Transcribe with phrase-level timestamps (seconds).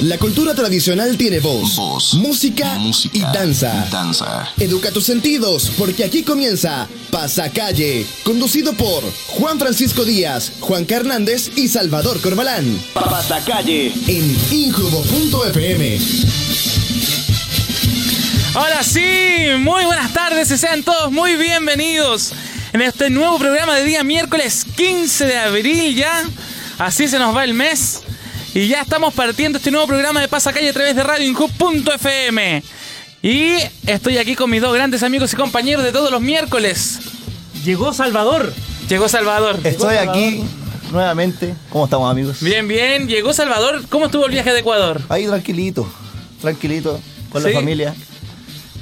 [0.00, 3.84] La cultura tradicional tiene voz, Voz, música, música y danza.
[3.86, 4.48] y danza.
[4.58, 11.68] Educa tus sentidos, porque aquí comienza Pasacalle, conducido por Juan Francisco Díaz, Juan Hernández y
[11.68, 12.80] Salvador Corbalán.
[12.94, 15.98] Pasacalle en injubo.fm.
[18.54, 19.04] Ahora sí,
[19.58, 22.32] muy buenas tardes y sean todos muy bienvenidos
[22.72, 26.24] en este nuevo programa de día miércoles 15 de abril ya.
[26.78, 28.00] Así se nos va el mes
[28.54, 32.62] y ya estamos partiendo este nuevo programa de Pasacalle a través de radioinhub.fm.
[33.22, 33.54] Y
[33.86, 36.98] estoy aquí con mis dos grandes amigos y compañeros de todos los miércoles.
[37.64, 38.52] Llegó Salvador.
[38.88, 39.58] Llegó Salvador.
[39.62, 40.42] Estoy aquí
[40.90, 41.54] nuevamente.
[41.68, 42.42] ¿Cómo estamos, amigos?
[42.42, 43.06] Bien, bien.
[43.08, 43.82] Llegó Salvador.
[43.88, 45.00] ¿Cómo estuvo el viaje de Ecuador?
[45.10, 45.86] Ahí tranquilito,
[46.40, 46.98] tranquilito,
[47.30, 47.48] con Sí.
[47.50, 47.94] la familia.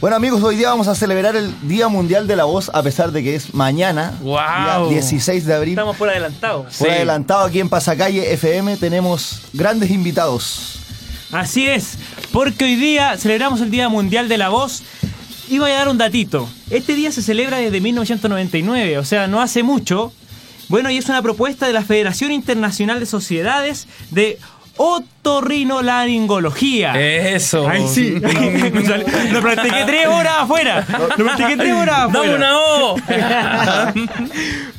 [0.00, 3.10] Bueno, amigos, hoy día vamos a celebrar el Día Mundial de la Voz, a pesar
[3.10, 5.70] de que es mañana, día 16 de abril.
[5.72, 6.62] Estamos por adelantado.
[6.62, 6.86] Por Sí.
[6.86, 10.78] adelantado aquí en Pasacalle FM tenemos grandes invitados.
[11.32, 11.98] Así es,
[12.32, 14.82] porque hoy día celebramos el Día Mundial de la Voz.
[15.50, 16.48] Y voy a dar un datito.
[16.70, 20.12] Este día se celebra desde 1999, o sea, no hace mucho.
[20.68, 24.38] Bueno, y es una propuesta de la Federación Internacional de Sociedades de
[24.78, 26.94] Otorrinolaringología.
[26.98, 27.68] Eso.
[27.68, 28.14] Ay, sí.
[29.32, 30.86] Lo practiqué tres horas afuera.
[31.16, 32.36] Lo practiqué tres horas Dame afuera.
[32.36, 32.96] una O.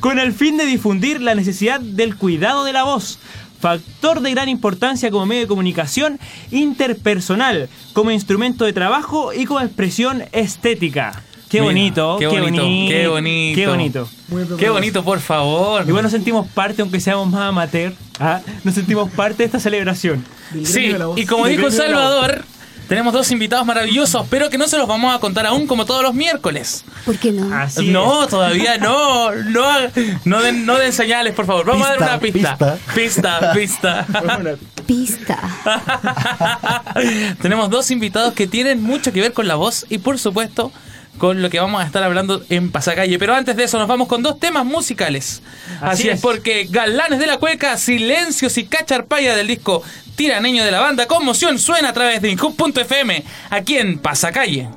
[0.00, 3.18] con el fin de difundir la necesidad del cuidado de la voz,
[3.60, 6.18] factor de gran importancia como medio de comunicación
[6.50, 11.22] interpersonal, como instrumento de trabajo y como expresión estética.
[11.50, 13.56] Qué bonito, qué bonito, qué bonito.
[13.56, 14.08] Qué bonito.
[14.56, 15.84] Qué bonito, por favor.
[15.86, 18.40] Igual nos sentimos parte, aunque seamos más amateur, ¿ah?
[18.62, 20.24] nos sentimos parte de esta celebración.
[20.62, 22.44] Sí, y como dijo Salvador,
[22.86, 26.04] tenemos dos invitados maravillosos, pero que no se los vamos a contar aún como todos
[26.04, 26.84] los miércoles.
[27.04, 27.52] ¿Por qué no?
[27.52, 28.28] Así no, es.
[28.30, 29.32] todavía no.
[29.32, 29.72] No,
[30.24, 31.66] no, den, no den señales, por favor.
[31.66, 32.78] Vamos a dar Pista, una pista.
[32.94, 34.06] Pista, pista.
[34.86, 35.38] Pista.
[37.42, 40.72] tenemos dos invitados que tienen mucho que ver con la voz y, por supuesto,
[41.18, 43.18] con lo que vamos a estar hablando en Pasacalle.
[43.18, 45.42] Pero antes de eso, nos vamos con dos temas musicales.
[45.80, 46.14] Así, Así es.
[46.16, 46.20] es.
[46.20, 49.82] porque Galanes de la Cueca, Silencios y Cacharpaya del disco
[50.16, 54.68] Tiraneño de la banda Conmoción suena a través de Inhub.fm aquí en Pasacalle.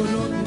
[0.00, 0.39] uno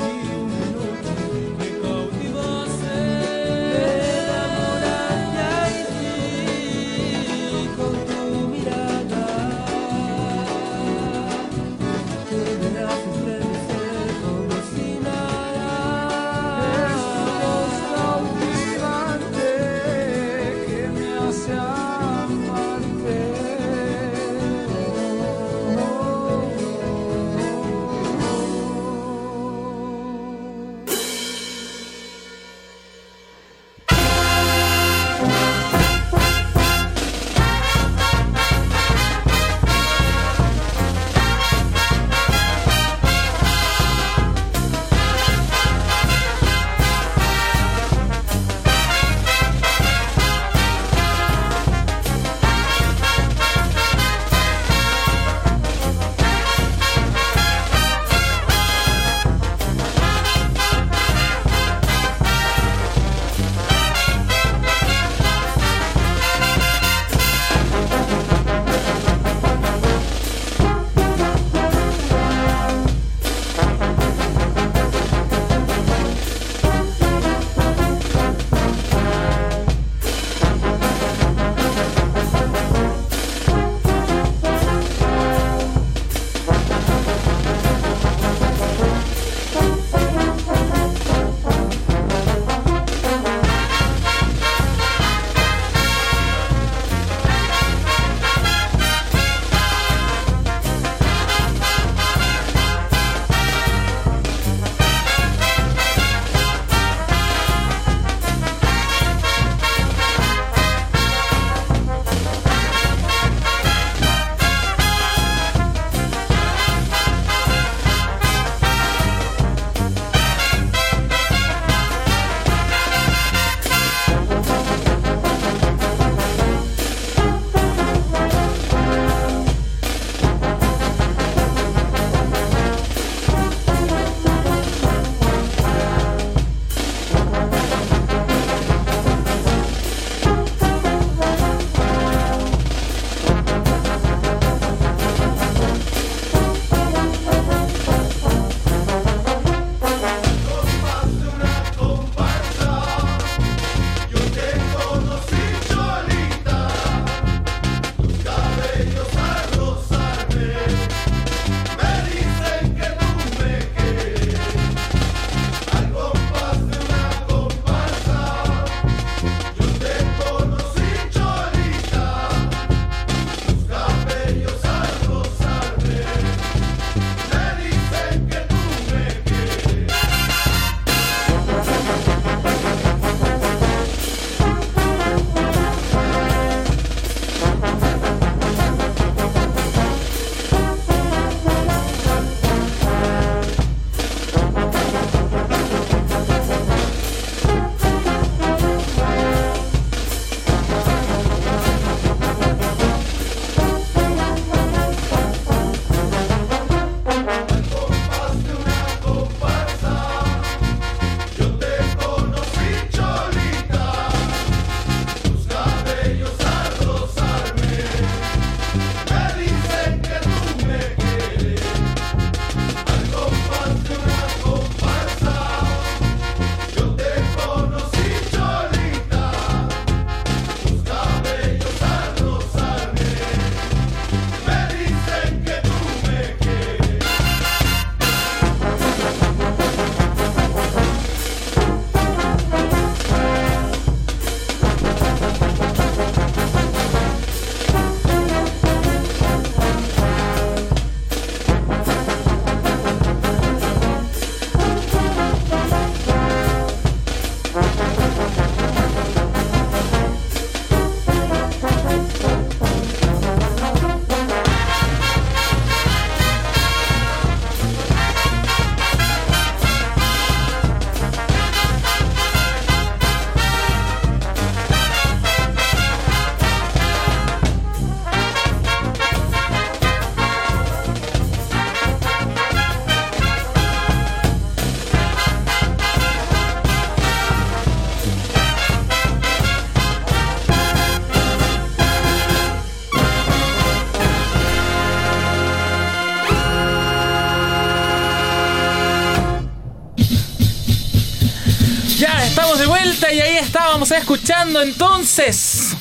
[303.74, 305.76] estábamos escuchando entonces.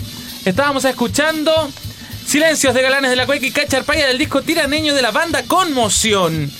[0.47, 1.53] Estábamos escuchando
[2.27, 6.51] Silencios de Galanes de la Cueca y Cacharpaya del disco Tiraneño de la banda Conmoción.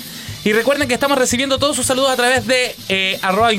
[0.45, 3.51] Y recuerden que estamos recibiendo todos sus saludos a través de eh, arroba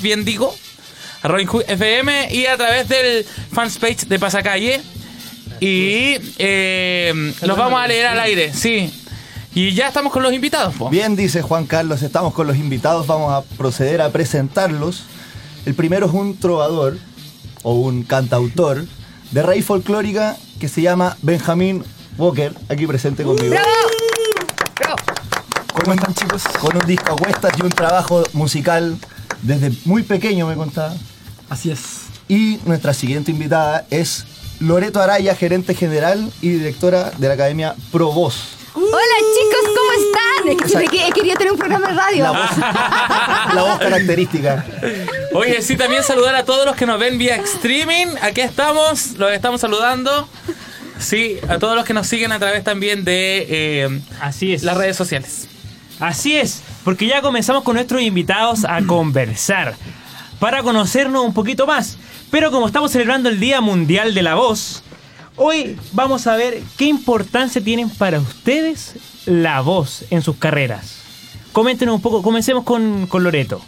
[0.00, 0.56] bien digo,
[1.22, 4.80] arroba inhub.fm y a través del fanspage de Pasacalle.
[5.60, 8.92] Y eh, los vamos a leer al aire, sí.
[9.54, 10.74] Y ya estamos con los invitados.
[10.74, 10.90] po.
[10.90, 15.04] Bien, dice Juan Carlos, estamos con los invitados, vamos a proceder a presentarlos.
[15.64, 16.98] El primero es un trovador
[17.62, 18.84] o un cantautor
[19.30, 21.84] de raíz folclórica que se llama Benjamín
[22.18, 23.54] Walker, aquí presente conmigo.
[25.72, 26.42] ¿Cómo están chicos?
[26.60, 28.96] Con un disco a cuestas y un trabajo musical
[29.42, 30.94] desde muy pequeño, me contaba.
[31.48, 32.02] Así es.
[32.28, 34.24] Y nuestra siguiente invitada es
[34.60, 38.58] Loreto Araya, gerente general y directora de la Academia Pro Voz.
[38.74, 40.48] Hola chicos, ¿cómo están?
[40.48, 42.22] Es que que- he querido tener un programa de radio.
[42.24, 44.64] La voz, la voz característica.
[45.34, 48.06] Oye, sí, también saludar a todos los que nos ven vía streaming.
[48.20, 50.28] Aquí estamos, los estamos saludando.
[50.98, 54.62] Sí, a todos los que nos siguen a través también de eh, Así es.
[54.62, 55.48] las redes sociales.
[56.00, 59.74] Así es, porque ya comenzamos con nuestros invitados a conversar
[60.38, 61.96] para conocernos un poquito más.
[62.30, 64.82] Pero como estamos celebrando el Día Mundial de la Voz,
[65.36, 70.98] hoy vamos a ver qué importancia tienen para ustedes la voz en sus carreras.
[71.52, 73.62] Coméntenos un poco, comencemos con, con Loreto.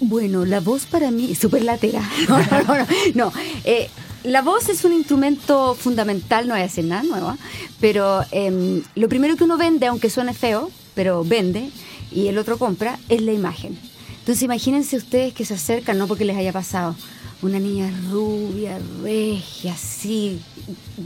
[0.00, 2.02] Bueno, la voz para mí es súper latera.
[2.28, 2.74] No, no, no.
[2.76, 2.86] no.
[3.14, 3.32] No,
[3.64, 3.88] eh,
[4.24, 7.36] la voz es un instrumento fundamental, no voy a decir nada nuevo,
[7.80, 11.70] pero em, lo primero que uno vende, aunque suene feo, pero vende
[12.10, 13.78] y el otro compra, es la imagen.
[14.18, 16.94] Entonces imagínense ustedes que se acercan, no porque les haya pasado,
[17.40, 20.40] una niña rubia, regia, así,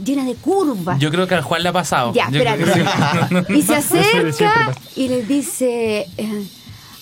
[0.03, 0.99] llena de curvas.
[0.99, 2.13] Yo creo que al Juan le ha pasado.
[2.13, 2.63] Ya, espérate.
[3.53, 6.43] y se acerca y le dice, eh,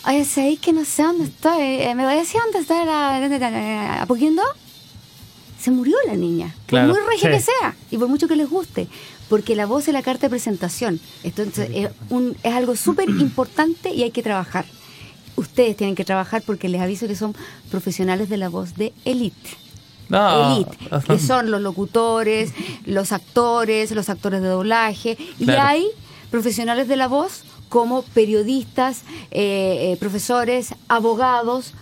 [0.07, 1.61] oye, ¿sabéis que no sé dónde estoy?
[1.61, 4.01] Eh, ¿Me voy a decir dónde está la...
[4.01, 4.41] ¿Apoquindo?
[5.59, 7.37] Se murió la niña, Claro, por muy regia sí.
[7.37, 8.87] que sea y por mucho que les guste,
[9.29, 10.99] porque la voz es la carta de presentación.
[11.23, 14.65] Entonces es, un- es algo súper importante y hay que trabajar.
[15.35, 17.35] Ustedes tienen que trabajar porque les aviso que son
[17.69, 19.51] profesionales de la voz de élite
[20.09, 20.55] No.
[20.57, 20.77] elite,
[21.07, 22.51] que son los locutores,
[22.85, 25.61] los actores, los actores de doblaje, y Claro.
[25.61, 25.85] hay
[26.31, 31.73] profesionales de la voz como periodistas, eh, eh, profesores, abogados.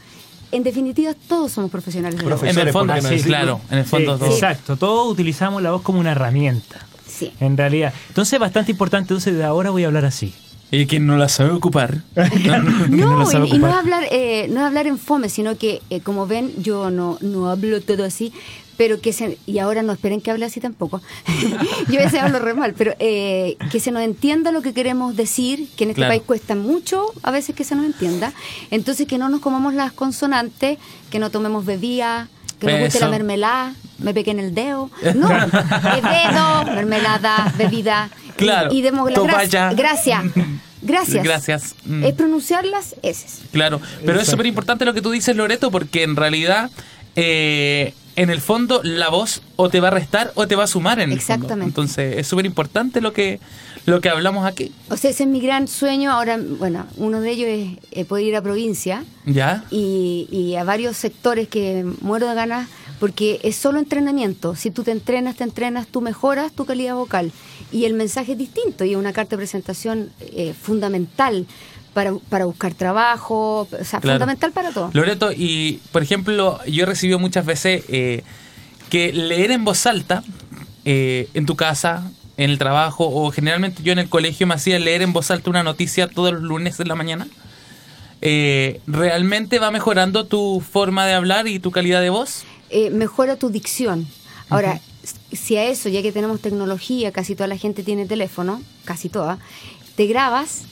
[0.52, 2.44] En definitiva, todos somos profesionales de la voz.
[2.44, 3.38] En el fondo, ¿por qué no sí, decirlo?
[3.38, 3.62] claro.
[3.72, 4.32] En el fondo, Sí, todo.
[4.34, 7.32] Exacto, todos utilizamos la voz como una herramienta, Sí.
[7.40, 7.92] en realidad.
[8.10, 10.32] Entonces es bastante importante, entonces de ahora voy a hablar así.
[10.72, 12.04] Y quien no la sabe ocupar.
[12.90, 13.72] No, lo sabe y, y no ocupar.
[13.72, 17.18] es hablar, eh, no es hablar en fome, sino que, eh, como ven, yo no,
[17.22, 18.32] no hablo todo así,
[18.80, 21.02] pero que se, y ahora no esperen que hable así tampoco.
[21.90, 25.18] yo a veces hablo re mal, pero eh, que se nos entienda lo que queremos
[25.18, 26.12] decir, que en este Claro.
[26.12, 28.32] país cuesta mucho a veces que se nos entienda.
[28.72, 30.78] Entonces, que no nos comamos las consonantes,
[31.10, 32.30] que no tomemos bebida,
[32.62, 34.90] que nos guste la mermelada, me pegué en el dedo.
[35.14, 38.10] No, dedo, mermelada, bebida.
[38.28, 38.72] Y- Claro.
[38.74, 39.74] Y, demos la Topaya.
[39.74, 40.24] gracia.
[40.24, 40.46] Gracias.
[40.82, 41.24] Gracias.
[41.26, 41.76] Gracias.
[41.84, 42.06] Mm.
[42.06, 43.42] Es pronunciar las S.
[43.52, 46.72] Claro, pero es súper importante lo que tú dices, Loreto, porque en realidad,
[47.18, 50.68] eh, en el fondo, la voz o te va a restar o te va a
[50.68, 51.46] sumar en el fondo.
[51.46, 51.70] Exactamente.
[51.70, 53.40] Entonces, es súper importante lo que,
[53.86, 54.74] lo que hablamos aquí.
[54.90, 56.12] O sea, ese es mi gran sueño.
[56.12, 59.64] Ahora, bueno, uno de ellos es eh, poder ir a provincia ¿Ya?
[59.72, 62.68] y, y a varios sectores que muero de ganas
[63.00, 64.54] porque es solo entrenamiento.
[64.54, 67.32] Si tú te entrenas, te entrenas, tú mejoras tu calidad vocal.
[67.72, 71.48] Y el mensaje es distinto y es una carta de presentación eh, fundamental
[71.94, 74.18] para, para buscar trabajo, o sea, Claro.
[74.20, 74.90] fundamental para todo.
[74.94, 78.24] Loreto, y por ejemplo, yo he recibido muchas veces eh,
[78.90, 80.24] que leer en voz alta
[80.86, 84.80] eh, en tu casa, en el trabajo, o generalmente yo en el colegio me hacía
[84.80, 87.28] leer en voz alta una noticia todos los lunes de la mañana.
[88.22, 92.44] eh, ¿Realmente va mejorando tu forma de hablar y tu calidad de voz?
[92.70, 94.08] eh, mejora tu dicción.
[94.50, 94.80] Ahora,
[95.32, 99.38] si a eso, ya que tenemos tecnología, casi toda la gente tiene teléfono, casi toda,
[99.96, 100.64] te grabas,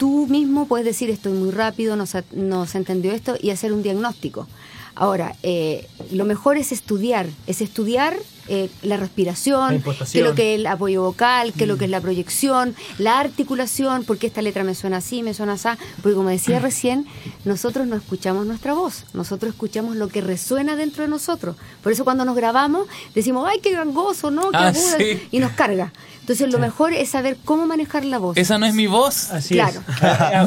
[0.00, 3.70] tú mismo puedes decir estoy muy rápido, no se, no se entendió esto y hacer
[3.74, 4.48] un diagnóstico.
[4.94, 8.16] Ahora, eh, lo mejor es estudiar, es estudiar
[8.50, 10.24] eh, la La respiración, qué impostación.
[10.24, 13.18] es lo que es el apoyo vocal, qué es lo que es la proyección, la
[13.20, 15.68] articulación, porque esta letra me suena así, me suena así,
[16.02, 17.06] porque como decía recién,
[17.44, 21.56] nosotros no escuchamos nuestra voz, nosotros escuchamos lo que resuena dentro de nosotros.
[21.82, 24.50] Por eso cuando nos grabamos decimos, ay, qué gangoso, ¿no?
[24.50, 25.22] Qué Ah, agudo", sí.
[25.30, 25.92] y nos carga.
[26.20, 28.36] Entonces lo mejor es saber cómo manejar la voz.
[28.36, 29.30] Esa no es mi voz.
[29.30, 29.80] Así Claro.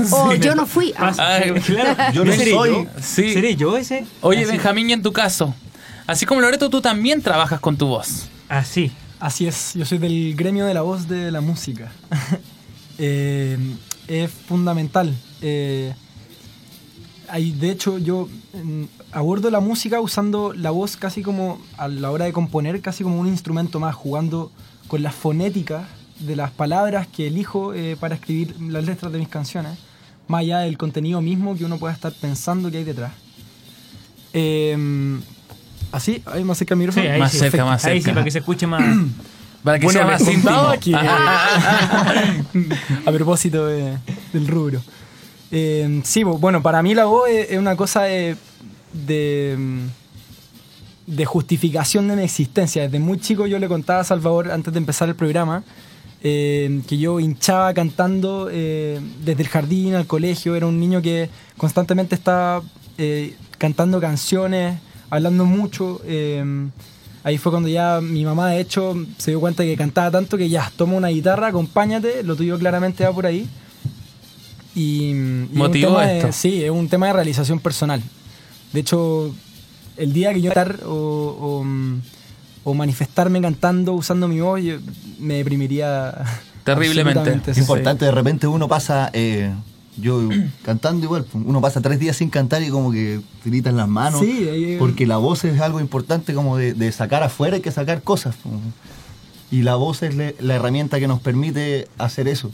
[0.02, 0.12] es.
[0.14, 0.94] O yo no fui.
[0.98, 2.14] Ah, Ah, claro.
[2.14, 2.70] Yo no ¿Seré soy.
[2.70, 2.86] yo?
[3.02, 3.34] Sí.
[3.34, 4.06] ¿Seré yo ese?
[4.22, 4.52] Oye, Así.
[4.52, 5.54] Benjamín, y en tu caso,
[6.08, 8.28] así como Loreto, tú también trabajas con tu voz.
[8.50, 8.92] Así.
[9.20, 11.92] Así es, yo soy del gremio de la voz de la música.
[13.00, 13.58] Eh,
[14.08, 15.16] es fundamental.
[15.42, 15.96] Eh,
[17.28, 22.12] hay, de hecho, yo mm, abordo la música usando la voz casi como, a la
[22.12, 24.52] hora de componer, casi como un instrumento más, jugando
[24.88, 25.88] con las fonéticas
[26.20, 29.80] de las palabras que elijo eh, para escribir las letras de mis canciones,
[30.28, 33.14] más allá del contenido mismo que uno pueda estar pensando que hay detrás.
[34.34, 34.78] Eh,
[35.94, 36.22] ¿Así?
[36.26, 37.06] ¿Ahí más cerca el micrófono?
[37.06, 37.40] Sí, ahí Más sí.
[37.40, 38.16] cerca, más Ahí sí, cerca.
[38.16, 38.82] para que se escuche más.
[39.64, 40.52] Para que Bueno, sea más íntimo.
[43.06, 43.98] a propósito de-
[44.34, 44.82] del rubro.
[45.52, 48.36] Eh, sí, bueno, para mí la voz es, una cosa de,
[48.92, 49.58] de,
[51.08, 52.84] de justificación de mi existencia.
[52.84, 55.64] Desde muy chico yo le contaba a Salvador antes de empezar el programa
[56.24, 60.56] eh, que yo hinchaba cantando eh, desde el jardín al colegio.
[60.56, 62.62] Era un niño que constantemente estaba
[62.98, 64.78] eh, cantando canciones,
[65.18, 66.02] hablando mucho.
[66.06, 66.44] eh,
[67.24, 70.50] ahí fue cuando ya mi mamá, de hecho, se dio cuenta que cantaba tanto que
[70.50, 73.48] ya, toma una guitarra, acompáñate, lo tuyo claramente va por ahí.
[74.76, 76.32] Y, y es un Motivó de- esto.
[76.32, 78.02] sí, es un tema de realización personal.
[78.74, 79.34] De hecho,
[79.98, 81.66] el día que yo estar o, o,
[82.64, 84.78] o manifestarme cantando, usando mi voz, yo
[85.20, 86.14] me deprimiría.
[86.64, 87.40] Terriblemente.
[87.52, 87.62] Es sí.
[87.62, 89.52] importante, de repente uno pasa, eh,
[89.98, 90.28] yo
[90.64, 94.22] cantando igual, pues, uno pasa tres días sin cantar y como que gritan las manos.
[94.22, 97.72] Sí, ahí- porque la voz es algo importante como de, de sacar afuera, hay que
[97.72, 98.36] sacar cosas.
[98.42, 98.56] pues.
[99.52, 102.52] Y la voz es le- la herramienta que nos permite hacer eso.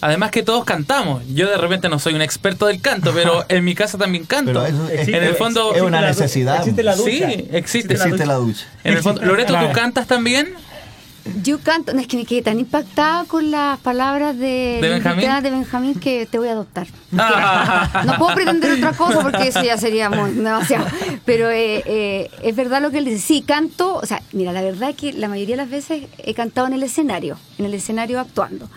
[0.00, 1.22] Además que todos cantamos.
[1.32, 4.52] Yo de repente no soy un experto del canto, pero en mi casa también canto.
[4.52, 6.58] Pero eso es, en el fondo es una necesidad.
[6.58, 7.10] existe la ducha.
[7.10, 7.22] Sí,
[7.52, 7.94] existe.
[7.94, 8.66] Existe la ducha.
[8.82, 10.48] En el fondo, Loreto, ¿tú cantas también?
[11.42, 15.20] Yo canto, no, es que me quedé tan impactada con las palabras de, ¿De Benjamín?
[15.20, 16.86] invitada de Benjamín que te voy a adoptar.
[18.04, 20.86] No puedo pretender otra cosa porque eso ya sería muy- demasiado.
[21.24, 23.18] Pero eh, eh, es verdad lo que él dice.
[23.18, 23.94] Sí, canto.
[23.96, 26.74] O sea, mira, la verdad es que la mayoría de las veces he cantado en
[26.74, 28.68] el escenario, en el escenario actuando.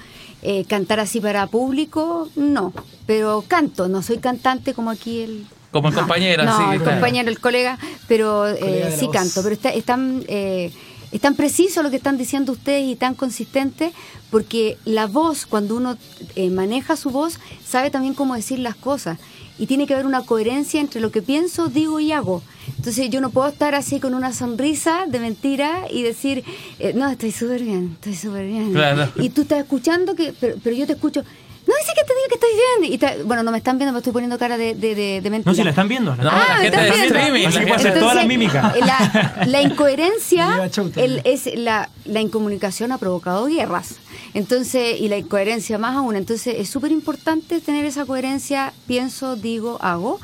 [0.42, 2.72] Eh, cantar así para público, no.
[3.06, 5.46] Pero canto, no soy cantante como aquí el.
[5.72, 6.92] Como el No, compañero, No, sí, el claro.
[6.94, 7.78] compañero, el colega,
[8.08, 9.14] pero eh, sí voz.
[9.16, 9.44] canto.
[9.44, 10.72] Pero está, es tan, eh,
[11.12, 13.94] es tan preciso lo que están diciendo ustedes y tan consistente,
[14.30, 15.98] porque la voz, cuando uno
[16.36, 19.18] eh, maneja su voz, sabe también cómo decir las cosas.
[19.60, 22.44] Y tiene que haber una coherencia entre lo que pienso, digo y hago.
[22.78, 26.44] Entonces yo no puedo estar así con una sonrisa de mentira y decir,
[26.78, 28.74] eh, no, estoy súper bien, estoy súper bien.
[28.74, 29.12] Claro.
[29.16, 31.24] Y tú estás escuchando, que, pero, pero yo te escucho,
[31.68, 32.50] no, dice que te digo que estoy
[32.82, 32.94] bien.
[32.94, 35.30] Y te- bueno, no me están viendo, me estoy poniendo cara de, de, de, de
[35.30, 35.52] mentira.
[35.52, 36.16] No, si la están viendo.
[36.16, 37.46] No, La- la Ah, gente ¿me de streaming.
[37.48, 38.74] Así la que hacer toda la mímica.
[38.80, 43.96] La, la incoherencia el- es la, la incomunicación ha provocado guerras.
[44.34, 46.16] Entonces, y la incoherencia más aún.
[46.16, 50.20] Entonces, es súper importante tener esa coherencia, pienso, digo, hago,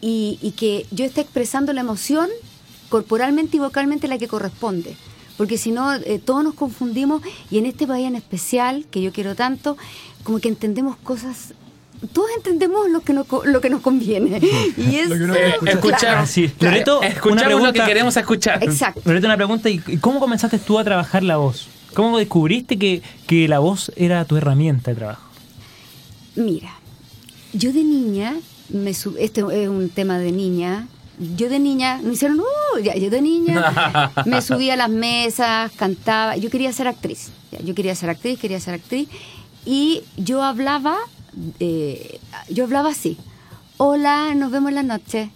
[0.00, 2.28] y, y que yo esté expresando la emoción
[2.88, 4.96] corporalmente y vocalmente la que corresponde.
[5.36, 9.12] Porque si no, eh, todos nos confundimos y en este país en especial, que yo
[9.12, 9.76] quiero tanto,
[10.26, 11.54] como que entendemos cosas,
[12.12, 14.38] todos entendemos lo que nos, co- lo que nos conviene.
[14.76, 16.00] Y es, Lo que uno quiere escuchar.
[16.00, 16.26] Claro.
[16.26, 16.48] Sí.
[16.48, 16.72] Claro.
[16.74, 18.62] Loreto, una Escuchamos lo pregunta, que queremos escuchar.
[18.64, 19.00] Exacto.
[19.04, 19.70] Loreto, una pregunta.
[19.70, 21.68] ¿y y cómo comenzaste tú a trabajar la voz?
[21.94, 25.22] ¿Cómo descubriste que, que la voz era tu herramienta de trabajo?
[26.34, 26.74] Mira,
[27.54, 28.34] yo de niña,
[28.68, 30.88] me sub- este es un tema de niña,
[31.36, 35.72] yo de niña, me hicieron, "Uh", ya, yo de niña me subía a las mesas,
[35.76, 39.08] cantaba, yo quería ser actriz, ya, yo quería ser actriz, quería ser actriz,
[39.66, 40.96] y yo hablaba,
[41.60, 43.18] eh, yo hablaba así,
[43.76, 45.30] hola, nos vemos en la noche.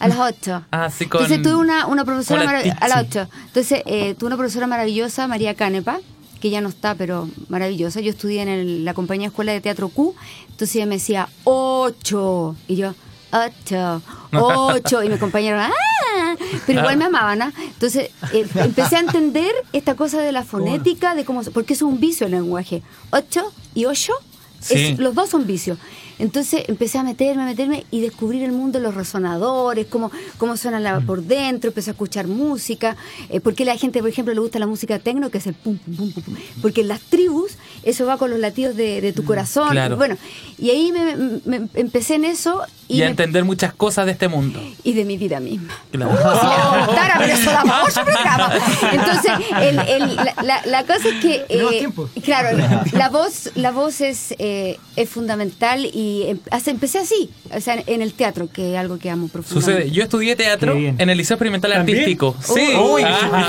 [0.00, 0.64] A las 8.
[0.72, 3.18] Ah, sí, con- Entonces tuve una, una profesora a las Titsi.
[3.20, 3.28] 8.
[3.46, 6.00] Entonces eh, tuve una profesora maravillosa, María Canepa,
[6.40, 8.00] que ya no está, pero maravillosa.
[8.00, 10.14] Yo estudié en el- la compañía Escuela de Teatro Q,
[10.50, 12.56] entonces ella me decía, ocho.
[12.66, 12.92] Y yo,
[13.32, 15.02] ocho, ocho.
[15.04, 15.72] Y mis compañeros, ¡ah!
[16.66, 17.52] Pero igual me amaban, ¿ah?
[17.62, 21.42] Entonces eh, empecé a entender esta cosa de la fonética, de cómo.
[21.44, 22.82] Porque eso es un vicio el lenguaje.
[23.10, 24.12] Ocho y ocho,
[24.60, 24.74] Sí.
[24.74, 25.78] es- los dos son vicios.
[26.18, 30.56] Entonces empecé a meterme, a meterme y descubrir el mundo de los resonadores, cómo, cómo
[30.56, 32.96] suena la, por dentro, empecé a escuchar música,
[33.30, 35.76] eh, porque la gente, por ejemplo, le gusta la música tecno, que es el pum,
[35.78, 36.34] pum, pum, pum, pum.
[36.62, 39.70] porque en las tribus eso va con los latidos de, de tu corazón.
[39.72, 39.96] claro.
[39.96, 40.16] Bueno,
[40.56, 44.06] y ahí me, me- me- empecé en eso y, Y a me- entender muchas cosas
[44.06, 44.60] de este mundo.
[44.82, 45.72] y de mi vida misma.
[45.90, 46.12] Claro.
[46.12, 48.52] Uh, si les contara, pero eso da para otro programa.
[48.92, 51.44] Entonces, el- el- la, la- la cosa es que.
[51.48, 51.88] Eh.
[52.22, 52.56] Claro,
[52.92, 57.82] la voz, la voz es, eh, es fundamental y em- hasta empecé así, o sea,
[57.86, 59.82] en el teatro, que es algo que amo profundamente.
[59.82, 61.98] Sucede, yo estudié teatro en el Liceo Experimental ¿También?
[61.98, 62.36] Artístico.
[62.40, 62.72] Sí.
[63.04, 63.48] Ah.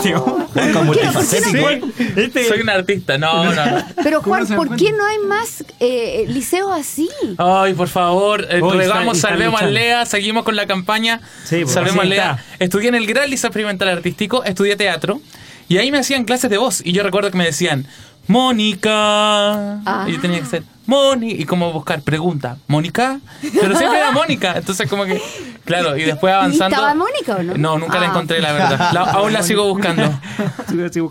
[2.15, 3.17] Este- soy un artista.
[3.17, 3.83] No, no, no.
[4.03, 7.09] Pero ¿Cómo Juan, ¿por qué no hay más eh, liceos así?
[7.37, 9.65] Ay, por favor, eh, regamos, salvemos a.
[9.65, 11.21] Lea, seguimos con la campaña.
[11.43, 12.43] Sí, pues, salvemos a Lea.
[12.59, 15.21] Estudié en el Gran Liceo Experimental Artístico, estudié teatro,
[15.67, 17.87] y ahí me hacían clases de voz, y yo recuerdo que me decían,
[18.27, 19.79] Mónica.
[19.85, 20.05] Ah.
[20.07, 23.19] Y yo tenía que ser, Moni, y como buscar pregunta, ¿Mónica?
[23.41, 25.21] Pero siempre era Mónica, entonces como que,
[25.65, 26.75] claro, y después avanzando.
[26.75, 27.53] ¿Estaba Mónica o no?
[27.55, 28.09] No, nunca la Ah.
[28.09, 28.89] encontré, la verdad.
[28.93, 30.19] La- aún la sigo buscando.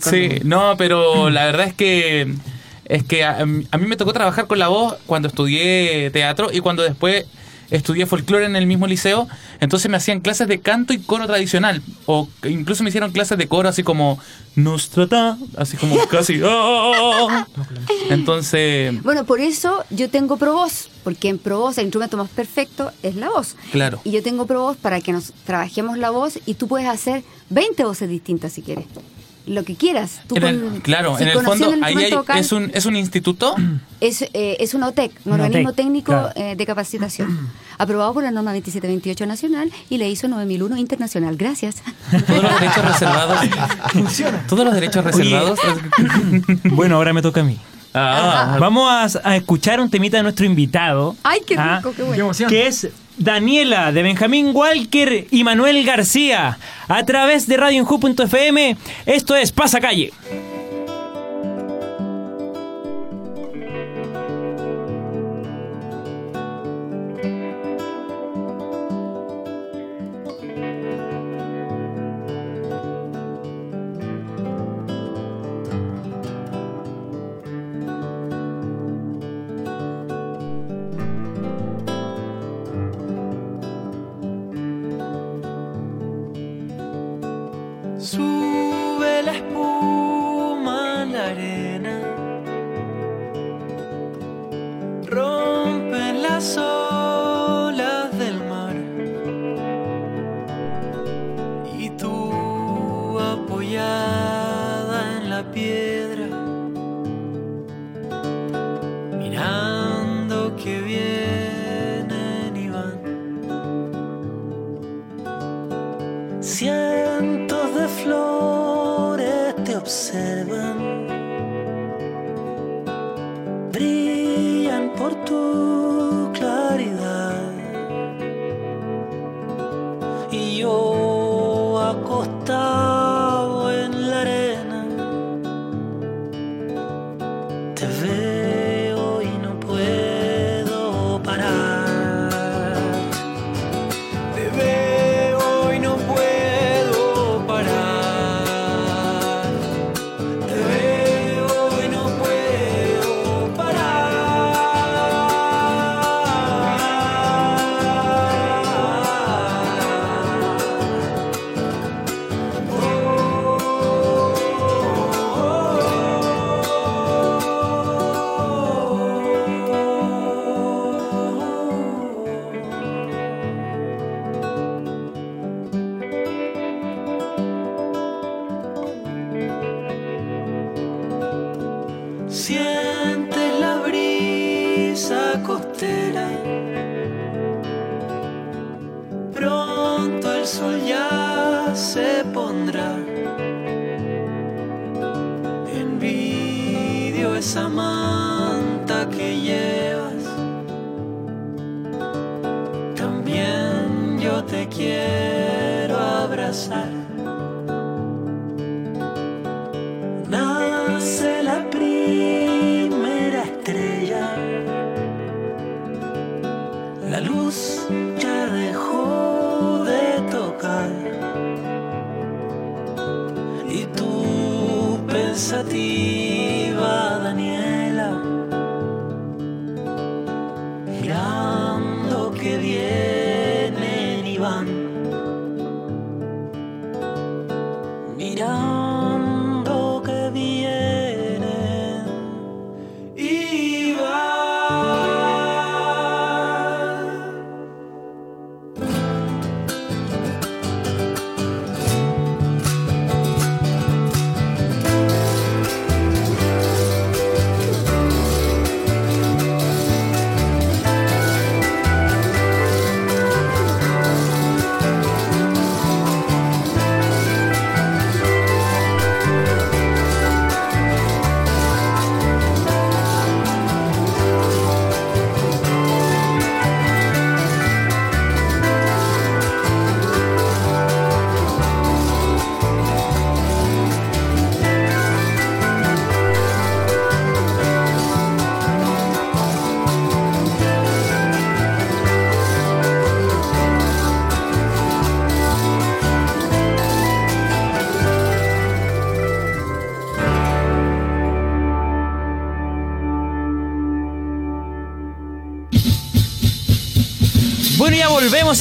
[0.01, 2.33] Sí, no, pero la verdad es que
[2.87, 6.61] es que a, a mí me tocó trabajar con la voz cuando estudié teatro y
[6.61, 7.25] cuando después
[7.71, 9.29] estudié folclore en el mismo liceo,
[9.61, 13.49] entonces me hacían clases de canto y coro tradicional o incluso me hicieron clases de
[13.49, 14.19] coro así como
[14.57, 17.47] nos trata, así como casi "Ah".
[18.11, 23.17] Entonces, Bueno, por eso yo tengo Provoz, porque en Provoz el instrumento más perfecto es
[23.17, 23.57] la voz.
[23.73, 24.01] claro.
[24.05, 27.85] Y yo tengo Provoz para que nos trabajemos la voz y tú puedes hacer 20
[27.85, 28.87] voces distintas si quieres.
[29.47, 30.23] Lo que quieras.
[30.27, 32.71] Tú En el- con- claro, si en el fondo ahí hay- instrumento vocal, es un
[32.73, 33.55] es un instituto.
[34.01, 36.31] es, eh, es una OTEC, un organismo OTEC, técnico claro.
[36.35, 41.37] eh, de capacitación, aprobado por la norma 2728 nacional y la ISO 9001 internacional.
[41.37, 41.77] Gracias.
[42.27, 43.39] Todos los derechos reservados.
[44.49, 45.59] Todos los derechos reservados.
[46.65, 47.59] Bueno, ahora me toca a mí.
[47.93, 51.15] Ah, Vamos a, a escuchar un temita de nuestro invitado.
[51.23, 52.49] Ay, qué ah, rico, qué Qué bueno.
[52.49, 58.77] que es Daniela de Benjamín Walker y Manuel García a través de radioinju.fm.
[59.07, 60.13] Esto es Pasa Calle.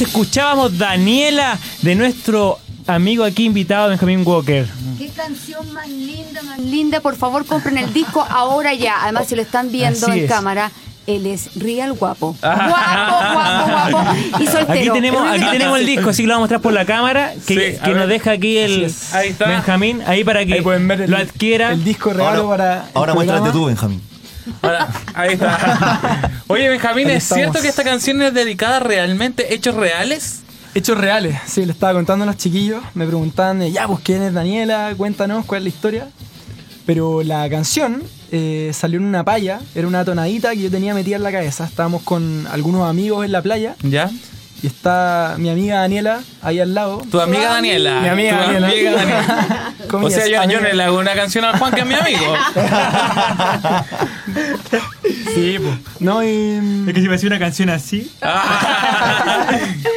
[0.00, 4.66] Escuchábamos Daniela de nuestro amigo aquí invitado, Benjamín Walker.
[4.98, 7.00] Qué canción más linda, más linda.
[7.00, 9.02] Por favor, compren el disco ahora ya.
[9.02, 10.30] Además, si lo están viendo Así en es.
[10.30, 10.70] cámara,
[11.06, 12.36] él es real guapo.
[12.40, 14.16] Guapo, guapo, guapo.
[14.40, 14.72] Y soltero.
[14.72, 17.32] Aquí tenemos, aquí tenemos el disco, así que lo vamos a mostrar por la cámara,
[17.46, 18.92] que, Sí, a que nos deja aquí el.
[19.12, 19.46] Ahí está.
[19.48, 21.72] Benjamín, ahí para que Ahí pueden ver el, lo adquiera.
[21.72, 22.74] el disco regalo Ahora, para.
[22.84, 24.02] el ahora muéstrate tú, Benjamín.
[24.62, 26.30] Ahora, ahí está.
[26.46, 30.42] Oye, Benjamín, ¿es cierto que esta canción es dedicada realmente a hechos reales?
[30.74, 32.82] Hechos reales, sí, le estaba contando a los chiquillos.
[32.94, 34.92] Me preguntaban, ya, pues, ¿quién es Daniela?
[34.96, 36.08] Cuéntanos cuál es la historia.
[36.86, 41.16] Pero la canción eh, salió en una palla, era una tonadita que yo tenía metida
[41.16, 41.64] en la cabeza.
[41.64, 44.10] Estábamos con algunos amigos en la playa ¿Ya?
[44.64, 47.02] Y está mi amiga Daniela ahí al lado.
[47.10, 48.00] Tu amiga Daniela.
[48.00, 48.66] Mi amiga tu Daniela.
[48.68, 49.72] amiga Daniela.
[49.92, 52.34] O sea, yo, yo le hago una canción al Juan que es mi amigo.
[55.34, 55.74] Sí, pues.
[56.00, 58.10] No, y, Es que si me hacía una canción así.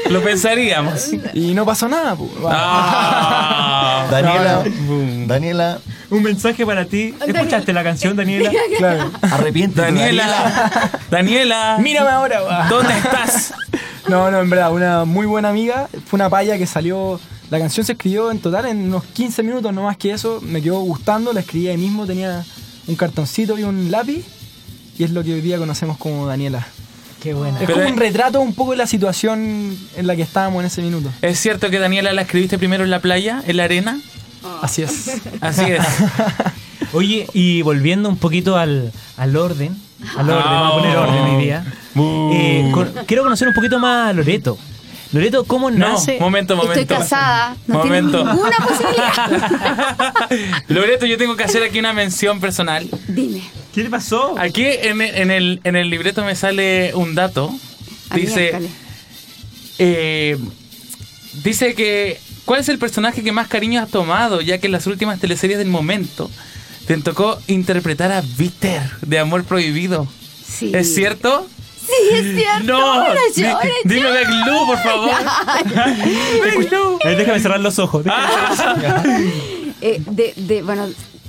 [0.09, 1.09] Lo pensaríamos.
[1.33, 2.31] y no pasó nada, pues.
[2.45, 4.07] Ah.
[4.09, 5.27] Daniela, Boom.
[5.27, 7.13] Daniela, Un mensaje para ti.
[7.25, 8.51] ¿Escuchaste la canción, Daniela?
[8.77, 9.11] Claro.
[9.21, 9.81] arrepiéntete.
[9.81, 12.67] Daniela, Daniela, Mírame ahora, va.
[12.67, 13.53] ¿dónde estás?
[14.09, 15.89] No, no, en verdad, una muy buena amiga.
[16.05, 17.19] Fue una palla que salió.
[17.49, 20.39] La canción se escribió en total en unos 15 minutos, no más que eso.
[20.41, 22.05] Me quedó gustando, la escribí ahí mismo.
[22.05, 22.45] Tenía
[22.87, 24.25] un cartoncito y un lápiz.
[24.97, 26.65] Y es lo que hoy día conocemos como Daniela.
[27.21, 27.59] Qué buena.
[27.59, 30.67] Es Pero como un retrato un poco de la situación en la que estábamos en
[30.67, 31.09] ese minuto.
[31.21, 33.99] ¿Es cierto que Daniela la escribiste primero en la playa, en la arena?
[34.61, 35.21] Así es.
[35.41, 35.83] Así es.
[36.93, 39.75] Oye, y volviendo un poquito al, al orden,
[40.17, 41.65] al orden, vamos a poner orden hoy día.
[41.95, 44.57] Eh, con- quiero conocer un poquito más a Loreto.
[45.13, 46.17] Loreto, ¿cómo No, nace?
[46.19, 46.79] momento, momento.
[46.79, 48.17] Estoy casada, no Momento.
[48.19, 50.13] tengo ninguna posibilidad.
[50.67, 52.89] Loreto, yo tengo que hacer aquí una mención personal.
[53.07, 53.41] Dime.
[53.73, 54.35] ¿Qué le pasó?
[54.37, 57.53] Aquí en, en el, en el libreto me sale un dato.
[58.13, 58.59] Dice,
[59.79, 60.37] eh,
[61.43, 64.41] dice que ¿cuál es el personaje que más cariño has tomado?
[64.41, 66.29] Ya que en las últimas teleseries del momento
[66.87, 70.07] te tocó interpretar a Víctor de Amor Prohibido.
[70.47, 70.71] Sí.
[70.73, 71.47] ¿Es cierto?
[71.85, 72.63] Sí, es cierto.
[72.65, 74.11] No, No di- llores, dime.
[74.11, 75.09] Beglu, por favor.
[77.03, 78.03] Ver, déjame cerrar los ojos.
[78.05, 79.31] déjame-
[79.81, 80.87] Eh, de, de, bueno,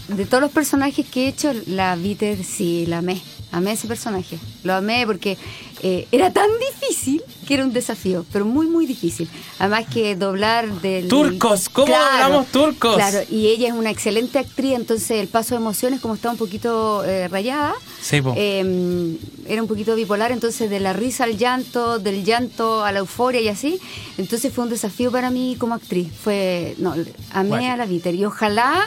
[0.08, 3.20] de todos los personajes que he hecho, la Viter sí la amé.
[3.50, 4.38] Amé ese personaje.
[4.62, 5.38] Lo amé porque
[5.82, 9.28] eh, era tan difícil que era un desafío, pero muy, muy difícil.
[9.58, 11.08] Además que doblar del...
[11.08, 12.96] Turcos, ¿cómo hablamos turcos?
[12.96, 16.36] Claro, y ella es una excelente actriz, entonces el paso de emociones, como está un
[16.36, 21.98] poquito eh, rayada, Sí, eh, era un poquito bipolar, entonces de la risa al llanto,
[21.98, 23.80] del llanto a la euforia y así.
[24.18, 26.12] Entonces fue un desafío para mí como actriz.
[26.12, 26.94] Fue, no,
[27.32, 28.84] amé a la Viter y ojalá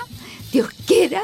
[0.52, 1.22] Dios quiera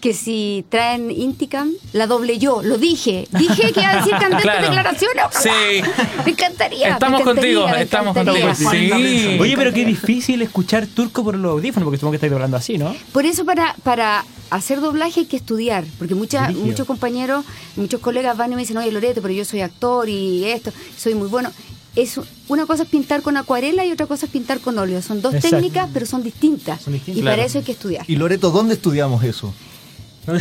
[0.00, 3.28] que si traen Inticam, la doble yo, lo dije.
[3.30, 4.62] Dije que iba a decir candentes Claro.
[4.66, 5.24] declaraciones.
[5.26, 5.42] ojalá.
[5.42, 5.82] Sí.
[6.24, 6.88] Me encantaría.
[6.94, 8.54] Estamos me encantaría, contigo, me estamos contigo.
[8.54, 9.38] Sí.
[9.40, 12.76] Oye, pero qué difícil escuchar turco por los audífonos, porque supongo que estáis hablando así,
[12.78, 12.94] ¿no?
[13.12, 16.66] Por eso para, para hacer doblaje hay que estudiar, porque muchas, Brígido.
[16.66, 17.44] muchos compañeros,
[17.76, 21.14] muchos colegas van y me dicen, oye Loreto, pero yo soy actor y esto, soy
[21.14, 21.50] muy bueno.
[21.96, 25.00] Es, una cosa es pintar con acuarela y otra cosa es pintar con óleo.
[25.02, 25.56] Son dos Exacto.
[25.56, 26.82] técnicas, pero son distintas.
[26.82, 27.18] Son distintas.
[27.18, 27.36] Y Claro.
[27.36, 28.04] para eso hay que estudiar.
[28.08, 29.54] Y Loreto, ¿dónde estudiamos eso?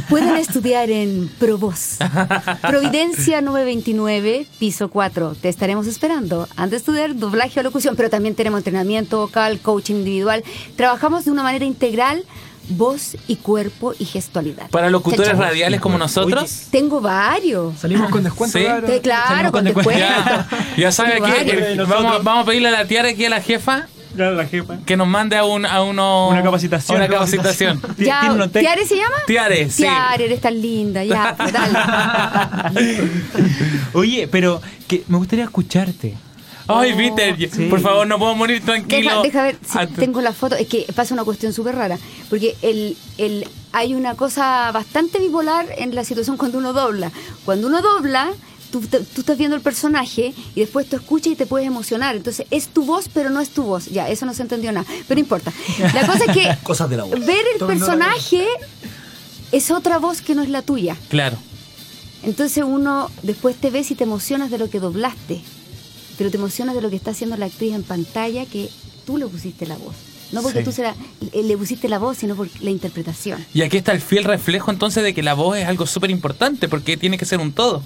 [0.09, 1.97] Pueden estudiar en Provoz.
[2.61, 5.35] Providencia 929, piso 4.
[5.41, 6.47] Te estaremos esperando.
[6.55, 10.41] Han de estudiar doblaje o locución, pero también tenemos entrenamiento vocal, coaching individual.
[10.77, 12.23] Trabajamos de una manera integral,
[12.69, 14.69] voz y cuerpo y gestualidad.
[14.69, 16.63] Para locutores radiales como nosotros.
[16.71, 17.77] Tengo varios.
[17.79, 18.63] Salimos con descuento, Sí.
[18.65, 18.87] claro.
[18.87, 19.89] Te- claro, Salimos con con descuento.
[20.05, 20.45] descuento.
[20.49, 23.41] Ya, ya sabe que eh, vamos, vamos a pedirle a la tiara aquí a la
[23.41, 24.77] jefa Claro, la jefa.
[24.85, 26.97] que nos mande a, un, a uno Una capacitación.
[26.97, 27.81] Una capacitación.
[27.97, 29.15] Ya, ¿Tiene unos tec- ¿Tiare se llama?
[29.25, 29.83] Tiare, sí.
[29.83, 31.51] Tiare, eres tan linda, ya, pues,
[32.73, 32.99] dale.
[33.93, 36.15] Oye, pero que me gustaría escucharte.
[36.67, 37.65] Ay, Peter, Sí.
[37.69, 39.21] por favor, no puedo morir tranquilo.
[39.21, 40.55] Deja, deja ver si Ah, tengo la foto.
[40.55, 41.97] Es que pasa una cuestión súper rara.
[42.29, 47.11] Porque el, el, hay una cosa bastante bipolar en la situación cuando uno dobla.
[47.45, 48.31] Cuando uno dobla,
[48.71, 52.15] tú, te- tú estás viendo el personaje y después tú escuchas y te puedes emocionar.
[52.15, 53.85] Entonces es tu voz, pero no es tu voz.
[53.87, 54.85] Ya, eso no se entendió nada.
[55.07, 55.51] Pero no importa.
[55.93, 57.19] La cosa es que Cosas de la voz.
[57.25, 58.45] ver el personaje
[59.51, 60.95] es otra voz que no es la tuya.
[61.09, 61.37] Claro.
[62.23, 65.41] Entonces uno después te ves y te emocionas de lo que doblaste,
[66.17, 68.69] pero te emocionas de lo que está haciendo la actriz en pantalla que
[69.05, 69.95] tú le pusiste la voz.
[70.31, 70.65] No porque Sí.
[70.65, 70.95] tú se la-
[71.33, 73.45] le pusiste la voz, sino por la interpretación.
[73.53, 76.67] Y aquí está el fiel reflejo entonces de que la voz es algo súper importante
[76.67, 77.83] porque tiene que ser un todo.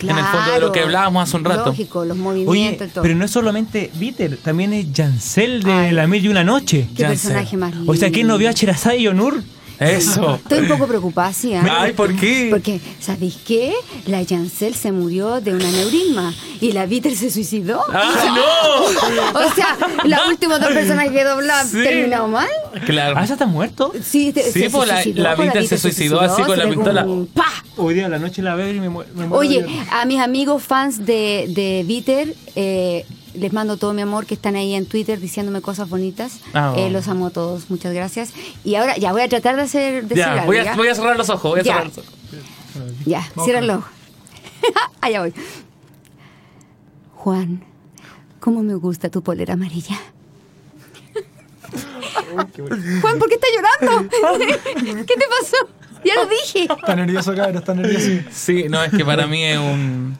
[0.00, 1.66] en el fondo de lo que hablábamos hace un rato.
[1.70, 3.02] Lógico, los Oye, movimientos y todo.
[3.02, 5.90] pero no es solamente Viter, también es Jancel de Ay.
[5.92, 6.86] La Mil y una Noche.
[6.94, 7.90] Qué ya personaje más lindo.
[7.90, 9.42] O sea, ¿quién no vio a Cherazade y Onur?
[9.80, 10.34] Eso.
[10.36, 11.54] Estoy un poco preocupada, sí.
[11.54, 11.64] ¿ah?
[11.82, 12.48] Ay, ¿por qué?
[12.50, 13.72] Porque, ¿sabéis qué?
[14.06, 17.82] La Yancel se murió de un aneurisma y la Víter se suicidó.
[17.92, 19.40] ¡Ah, no!
[19.40, 21.82] O sea, las últimas dos personas que doblaban Sí.
[21.82, 22.48] terminaron mal.
[22.86, 23.14] Claro.
[23.18, 23.92] ¿Ah, ya está muerto?
[24.02, 26.68] Sí, te- Sí, se pues, la- suicidó, la pues, Víter se suicidó así con la
[26.68, 27.04] pistola.
[27.04, 27.46] un ¡Pa!
[27.76, 30.18] Hoy día a la noche la veo y me, mu- me muero Oye, a mis
[30.20, 31.84] amigos fans de, de
[32.56, 36.40] eh, les mando todo mi amor que están ahí en Twitter diciéndome cosas bonitas.
[36.54, 38.32] Ah, Eh, los amo a todos, muchas gracias.
[38.64, 40.76] Y ahora ya voy a tratar de hacer de Ya, voy a, ¿ya?
[40.76, 41.50] voy a cerrar los ojos.
[41.52, 41.72] Voy a Ya.
[41.74, 42.12] cerrar los ojos.
[43.06, 43.88] Ya, cierra el ojo.
[45.00, 45.32] Allá voy.
[47.14, 47.64] Juan,
[48.40, 49.98] ¿cómo me gusta tu polera amarilla?
[53.00, 54.10] Juan, ¿por qué estás llorando?
[55.06, 55.56] ¿Qué te pasó?
[56.04, 56.68] Ya lo dije.
[56.72, 58.28] Está nervioso, cabrón, está nervioso.
[58.30, 60.16] Sí, no, es que para mí es un.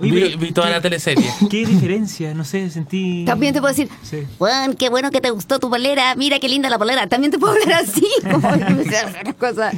[0.00, 1.28] Vi, toda la teleserie.
[1.50, 2.34] ¿Qué diferencia?
[2.34, 3.24] No sé, sentí...
[3.24, 4.18] También te puedo decir, Sí.
[4.38, 6.14] Juan, qué bueno que te gustó tu polera.
[6.16, 7.06] Mira qué linda la polera.
[7.08, 8.06] También te puedo hablar así.
[8.30, 9.72] Como una cosa.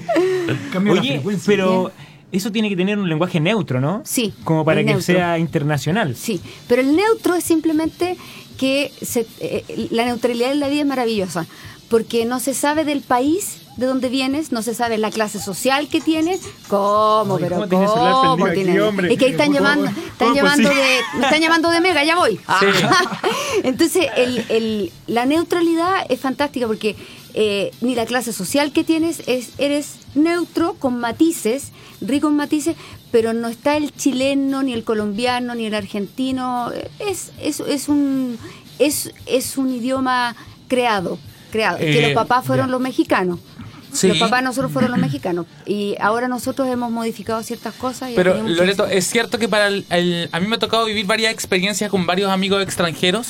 [0.91, 1.91] Oye, pero
[2.33, 4.03] eso tiene que tener un lenguaje neutro, ¿no?
[4.05, 5.03] Sí, Como para que neutro.
[5.03, 6.17] sea internacional.
[6.17, 8.17] Sí, pero el neutro es simplemente
[8.59, 11.47] que se- eh, la neutralidad en la vida es maravillosa,
[11.89, 15.89] porque no se sabe del país de donde vienes, no se sabe la clase social
[15.89, 18.61] que tienes, cómo, Ay, pero ¿cómo tiene el celular cómo aquí?
[18.61, 20.75] Es que ahí están llamando, están pues llamando sí.
[20.77, 22.39] de, me están llamando de Mega, ya voy.
[23.63, 26.97] Entonces, el- el- la neutralidad es fantástica porque
[27.35, 32.77] eh, ni la clase social que tienes es eres neutro con matices, rico en matices,
[33.11, 36.71] pero no está el chileno, ni el colombiano, ni el argentino.
[37.01, 38.39] Es, es, es un
[38.79, 40.35] es, es un idioma
[40.69, 41.19] creado,
[41.55, 41.79] creado.
[41.79, 43.39] que Eh, los papás fueron los mexicanos.
[43.93, 44.09] Sí.
[44.09, 45.47] Los papás nosotros fueron los mexicanos.
[45.67, 48.11] Y ahora nosotros hemos modificado ciertas cosas.
[48.11, 51.07] Y Pero Loreto, es cierto que para el, el- a mí me ha tocado vivir
[51.07, 53.29] varias experiencias con varios amigos extranjeros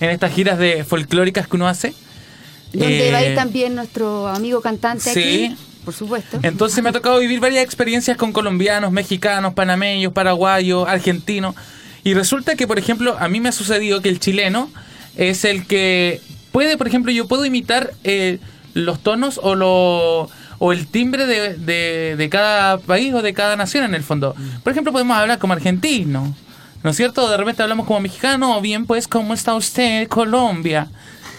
[0.00, 1.92] en estas giras de folclóricas que uno hace.
[2.72, 5.20] Donde va a Eh, ir también nuestro amigo cantante sí.
[5.20, 6.38] aquí, por supuesto.
[6.42, 11.54] Entonces me ha tocado vivir varias experiencias con colombianos, mexicanos, panameños, paraguayos, argentinos.
[12.02, 14.70] Y resulta que, por ejemplo, a mí me ha sucedido que el chileno
[15.16, 18.38] es el que puede, por ejemplo, yo puedo imitar eh,
[18.74, 23.56] los tonos o lo o el timbre de, de- de cada país o de cada
[23.56, 24.36] nación en el fondo.
[24.62, 26.34] Por ejemplo, podemos hablar como argentino,
[26.84, 27.28] ¿no es cierto?
[27.28, 30.86] De repente hablamos como mexicano o bien pues, ¿cómo está usted, Colombia?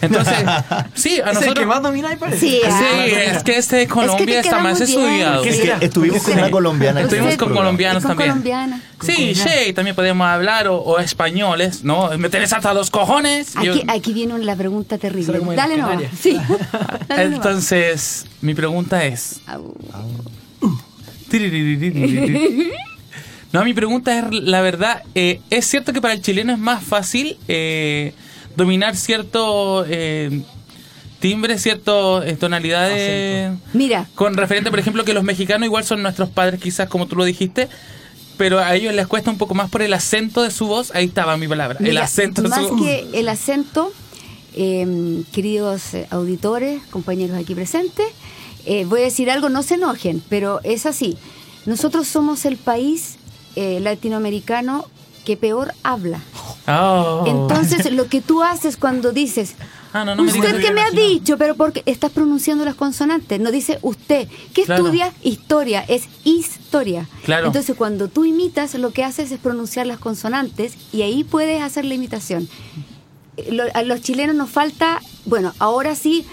[0.04, 0.36] Entonces,
[0.94, 1.60] sí, a Es el nosotros...
[1.60, 2.40] que más domina y parece.
[2.40, 4.90] Sí, Sí, ah, es que este de Colombia te está queda más bien.
[4.90, 5.44] estudiado.
[5.44, 7.02] Es que estuvimos con una colombiana.
[7.02, 8.30] Estuvimos con colombianos con también.
[8.30, 8.82] colombiana.
[9.02, 12.10] Sí, sí, también podemos hablar, o, o españoles, ¿no?
[12.18, 13.54] Me tenés hasta los cojones.
[13.62, 15.40] Yo- Aquí, aquí viene la pregunta terrible.
[15.56, 15.90] Dale no.
[16.20, 16.40] Sí.
[17.08, 17.24] Dale.
[17.36, 19.42] Entonces, mi pregunta es...
[19.48, 19.76] Au.
[23.52, 26.84] No, mi pregunta es, la verdad, eh, ¿es cierto que para el chileno es más
[26.84, 28.14] fácil eh,
[28.56, 30.42] dominar cierto eh,
[31.20, 33.58] timbre, ciertas eh, tonalidades?
[33.74, 37.16] Mira, Con referente, por ejemplo, que los mexicanos igual son nuestros padres, quizás como tú
[37.16, 37.70] lo dijiste,
[38.38, 40.92] pero a ellos les cuesta un poco más por el acento de su voz.
[40.94, 42.82] Ahí estaba mi palabra, el acento de más su voz.
[42.82, 43.92] que el acento,
[44.56, 48.08] eh, queridos eh, auditores, compañeros aquí presentes,
[48.66, 51.18] eh, voy a decir algo, no se enojen, pero es así.
[51.66, 53.18] Nosotros somos el país
[53.56, 54.88] eh, latinoamericano
[55.24, 56.20] que peor habla.
[56.68, 57.24] Oh.
[57.28, 59.56] Entonces, lo que tú haces cuando dices,
[59.96, 62.74] Ah, no, no me usted digas que me ha dicho, pero porque estás pronunciando las
[62.74, 64.28] consonantes, no dice usted.
[64.54, 64.86] ¿Qué Claro.
[64.86, 65.14] estudia?
[65.22, 67.08] Historia, es historia.
[67.26, 67.46] Claro.
[67.48, 71.86] Entonces, cuando tú imitas, lo que haces es pronunciar las consonantes y ahí puedes hacer
[71.86, 72.50] la imitación.
[73.52, 76.26] Lo- a los chilenos nos falta, bueno, ahora sí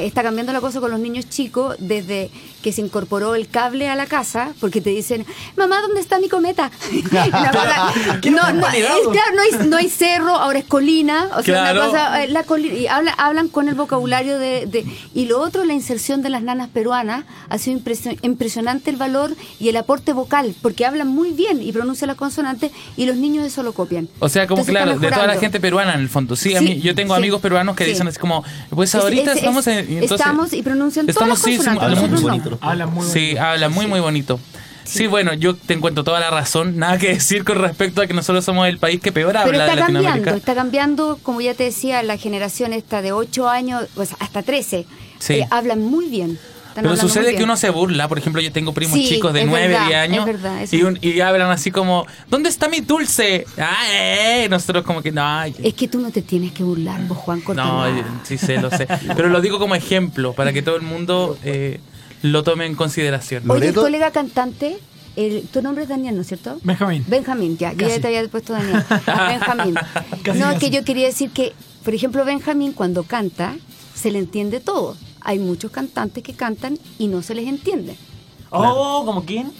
[0.00, 2.30] está cambiando la cosa con los niños chicos desde
[2.62, 6.28] que se incorporó el cable a la casa, porque te dicen, mamá, ¿dónde está mi
[6.30, 6.70] cometa?
[7.12, 7.94] La verdad,
[8.30, 11.80] no, no, es, claro, no hay, no hay cerro, ahora es colina, o sea, Claro.
[11.82, 14.84] una cosa, eh, la colina, y habla- hablan con el vocabulario de, de-
[15.14, 19.36] Y lo otro, la inserción de las nanas peruanas, ha sido impresio- impresionante el valor
[19.60, 23.44] y el aporte vocal, porque hablan muy bien y pronuncian las consonantes y los niños
[23.44, 24.08] eso lo copian.
[24.20, 26.34] O sea, como Entonces, claro, de toda la gente peruana en el fondo.
[26.36, 27.90] Sí, a mí, yo tengo sí, amigos peruanos que sí.
[27.90, 29.78] dicen así como, pues Es- ahorita es- estamos en...
[29.90, 31.68] y entonces- estamos y pronuncian todas estamos, las sí.
[31.78, 32.20] Habla muy no.
[32.20, 32.58] bonito.
[32.60, 34.40] Habla muy Sí, habla muy, muy bonito.
[34.84, 35.06] Sí.
[35.06, 36.76] bueno, yo te encuentro toda la razón.
[36.76, 39.64] Nada que decir con respecto a que nosotros somos el país que peor Pero habla
[39.64, 40.36] de está cambiando, Latinoamérica.
[40.36, 44.84] está cambiando, como ya te decía, la generación esta de 8 años, pues hasta 13,
[45.18, 45.32] Sí.
[45.34, 46.38] eh, hablan muy bien.
[46.74, 48.08] Pero sucede que uno se burla.
[48.08, 50.18] Por ejemplo, yo tengo primos Sí, chicos de es 9, verdad, 10 años.
[50.28, 50.76] es verdad, eso.
[50.76, 53.46] y, un- y hablan así como, ¿dónde está mi dulce?
[53.58, 57.00] Ah, eh, nosotros como que, no, ay, Es que tú no te tienes que burlar,
[57.06, 57.98] vos, Juan no, Cortana.
[57.98, 58.86] eh, sí sé, lo sé.
[59.16, 61.80] Pero lo digo como ejemplo, para que todo el mundo eh,
[62.22, 63.48] lo tome en consideración.
[63.50, 64.78] Oye, el colega cantante,
[65.16, 66.58] el- tu nombre es Daniel, ¿no es cierto?
[66.64, 67.04] Benjamín.
[67.06, 68.82] Benjamín, ya, yo ya te había puesto Daniel.
[69.28, 69.74] Benjamín.
[70.22, 70.58] Casi, no, es casi.
[70.58, 71.52] que yo quería decir que,
[71.84, 73.54] por ejemplo, Benjamín cuando canta,
[73.94, 74.96] se le entiende todo.
[75.24, 77.96] Hay muchos cantantes que cantan y no se les entiende.
[78.56, 79.52] Oh, ¿como quién?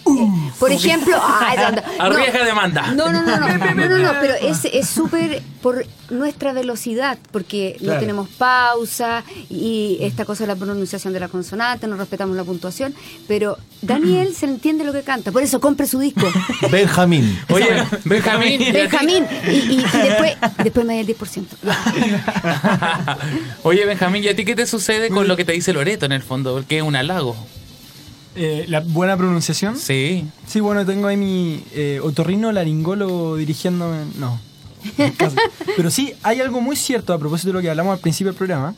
[0.58, 2.92] Por ejemplo, ay, no, no, Arriesga demanda.
[2.94, 7.76] No, no, no, no, no, no, no, pero es es súper por nuestra velocidad, porque
[7.80, 8.00] no Claro.
[8.00, 12.94] tenemos pausa y esta cosa de la pronunciación de la consonante, no respetamos la puntuación,
[13.26, 16.26] pero Daniel se le entiende lo que canta, por eso compre su disco.
[16.70, 17.38] Benjamín.
[17.50, 17.66] Oye,
[18.04, 18.60] Benjamín.
[18.60, 18.72] ¿y a ti?
[18.72, 21.46] Benjamín, y, y- y después, después me da el 10%.
[21.62, 23.18] Ya.
[23.62, 26.12] Oye, Benjamín, ¿y a ti qué te sucede con lo que te dice Loreto en
[26.12, 26.52] el fondo?
[26.54, 27.34] Porque es un halago.
[28.36, 29.76] Eh, la buena pronunciación.
[29.76, 30.26] Sí.
[30.46, 34.04] Sí, bueno, tengo ahí mi eh, otorrino laringólogo dirigiéndome.
[34.18, 34.40] No.
[35.16, 35.36] casi.
[35.76, 38.36] Pero sí, hay algo muy cierto a propósito de lo que hablamos al principio del
[38.36, 38.74] programa,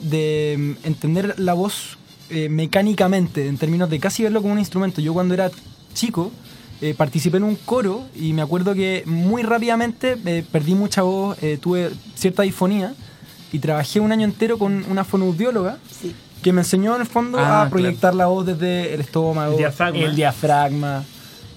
[0.00, 1.98] de mm, entender la voz
[2.30, 5.00] eh, mecánicamente, en términos de casi verlo como un instrumento.
[5.00, 5.50] Yo cuando era
[5.94, 6.32] chico
[6.80, 11.40] eh, participé en un coro y me acuerdo que muy rápidamente eh, perdí mucha voz,
[11.42, 12.94] eh, tuve cierta disfonía
[13.52, 16.14] y trabajé un año entero con una fonoaudióloga Sí.
[16.44, 19.58] Que me enseñó en el fondo Ah, a proyectar la voz desde el estómago, El
[19.58, 19.98] diafragma.
[20.04, 21.04] el diafragma,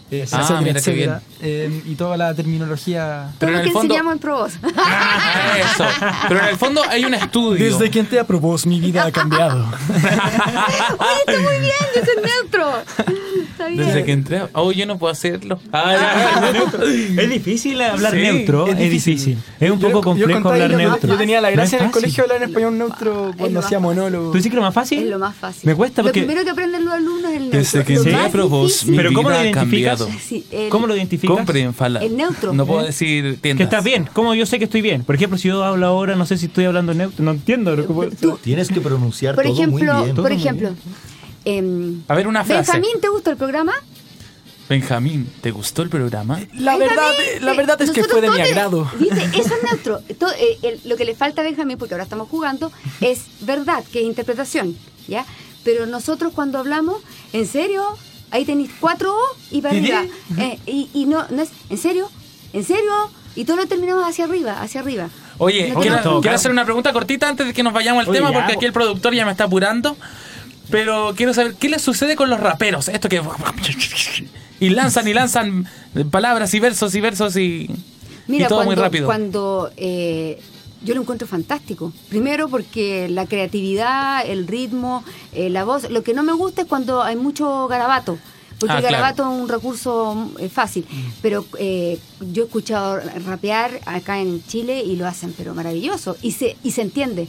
[0.10, 3.32] eh, Ah, etcétera, mira qué etcétera, eh, y toda la terminología.
[3.38, 4.54] Pero en el que fondo- en Provoz.
[4.64, 5.86] Eso.
[6.30, 7.64] Pero en el fondo hay un estudio.
[7.64, 9.66] Desde que entré a Propos, mi vida ha cambiado.
[9.90, 12.72] Oye, está muy bien, yo soy neutro.
[13.76, 14.42] Desde que entré.
[14.54, 15.60] Oh, yo no puedo hacerlo.
[15.72, 16.52] Ah, ya.
[17.24, 19.38] Es difícil hablar Sí, neutro, es difícil.
[19.60, 21.10] Es un Yo- poco complejo hablar neutro.
[21.10, 24.32] Yo tenía la gracia en el colegio de hablar en español neutro cuando hacía monólogo.
[24.32, 25.00] ¿Tú dices que lo más fácil?
[25.04, 25.68] Es lo más fácil.
[25.68, 27.60] Me cuesta porque- Lo primero que aprenden los alumnos es el neutro.
[27.60, 30.00] Desde que entré a mi Pero ¿cómo lo vida ha identificas?
[30.00, 30.10] cambiado.
[30.22, 31.36] Sí, el- ¿Cómo lo identificas?
[31.36, 32.00] Compren, fala.
[32.04, 32.54] El neutro.
[32.54, 33.58] No puedo decir tiendas.
[33.58, 34.08] Que estás bien.
[34.14, 35.04] ¿Cómo yo sé que estoy bien?
[35.04, 37.24] Por ejemplo, si yo hablo ahora, no sé si estoy hablando neutro.
[37.24, 37.76] No entiendo.
[37.76, 40.16] lo que puedo- Tienes que pronunciar Por todo ejemplo, muy bien.
[40.16, 40.70] por ejemplo,
[41.48, 42.72] em, A ver, una frase.
[42.74, 43.74] Benjamín, ¿te gustó el programa?
[44.70, 46.42] Benjamín, ¿te gustó el programa?
[46.54, 48.90] La verdad, Benjamín, la verdad es que fue de mi agrado.
[49.00, 49.24] ¿Viste?
[49.40, 50.02] Eso es neutro.
[50.20, 52.70] Todo, eh, el- lo que le falta a Benjamín, porque ahora estamos jugando,
[53.00, 54.76] es verdad, que es interpretación,
[55.08, 55.26] ¿ya?
[55.64, 56.98] Pero nosotros cuando hablamos,
[57.32, 57.84] ¿en serio?
[58.30, 59.22] Ahí tenéis cuatro O
[59.52, 60.04] y para arriba.
[60.38, 62.10] Eh, y, y no, no es, ¿en serio?
[62.52, 62.92] ¿En serio?
[63.38, 65.10] Y todo lo terminamos hacia arriba, hacia arriba.
[65.38, 68.20] Oye, No quiero, quiero hacer una pregunta cortita antes de que nos vayamos al Oye,
[68.20, 68.60] tema, ya, porque po.
[68.60, 69.96] aquí el productor ya me está apurando.
[70.70, 72.88] Pero quiero saber, ¿qué le sucede con los raperos?
[72.90, 73.22] Esto que...
[74.60, 75.68] Y lanzan y lanzan
[76.10, 77.70] palabras y versos y versos y...
[78.26, 79.06] Mira, y todo cuando, muy rápido.
[79.06, 80.42] cuando eh,
[80.84, 81.94] yo lo encuentro fantástico.
[82.10, 85.04] Primero porque la creatividad, el ritmo,
[85.34, 85.90] eh, la voz.
[85.90, 88.18] Lo que no me gusta es cuando hay mucho garabato.
[88.60, 88.96] Porque Ah, el claro.
[88.98, 90.86] garabato es un recurso eh, fácil.
[91.22, 92.00] Pero eh,
[92.32, 96.18] yo he escuchado rapear acá en Chile y lo hacen, pero maravilloso.
[96.22, 97.28] Y se, y se entiende.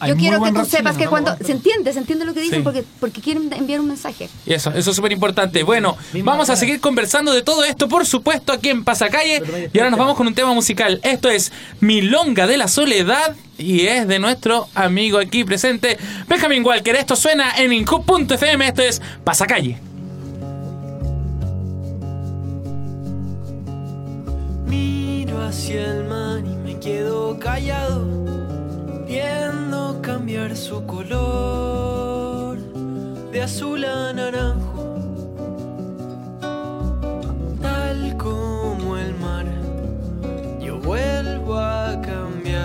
[0.00, 1.10] Hay Yo quiero que tú sepas que ¿no?
[1.10, 2.62] cuando se entiende, se entiende lo que dicen Sí.
[2.64, 4.28] porque, porque quieren enviar un mensaje.
[4.44, 5.62] Y eso, eso es súper importante.
[5.62, 9.42] Bueno, vamos a seguir conversando de todo esto, por supuesto, aquí en Pasacalle.
[9.72, 11.00] Y ahora nos vamos con un tema musical.
[11.02, 15.96] Esto es Milonga de la Soledad y es de nuestro amigo aquí presente,
[16.28, 16.96] Benjamin Walker.
[16.96, 18.66] Esto suena en Incu.fm.
[18.66, 19.78] Esto es Pasacalle.
[24.66, 28.43] Miro hacia el mar y me quedo callado,
[29.14, 32.58] viendo cambiar su color
[33.30, 34.96] de azul a naranjo,
[37.62, 39.46] tal como el mar.
[40.60, 42.64] Yo vuelvo a cambiar,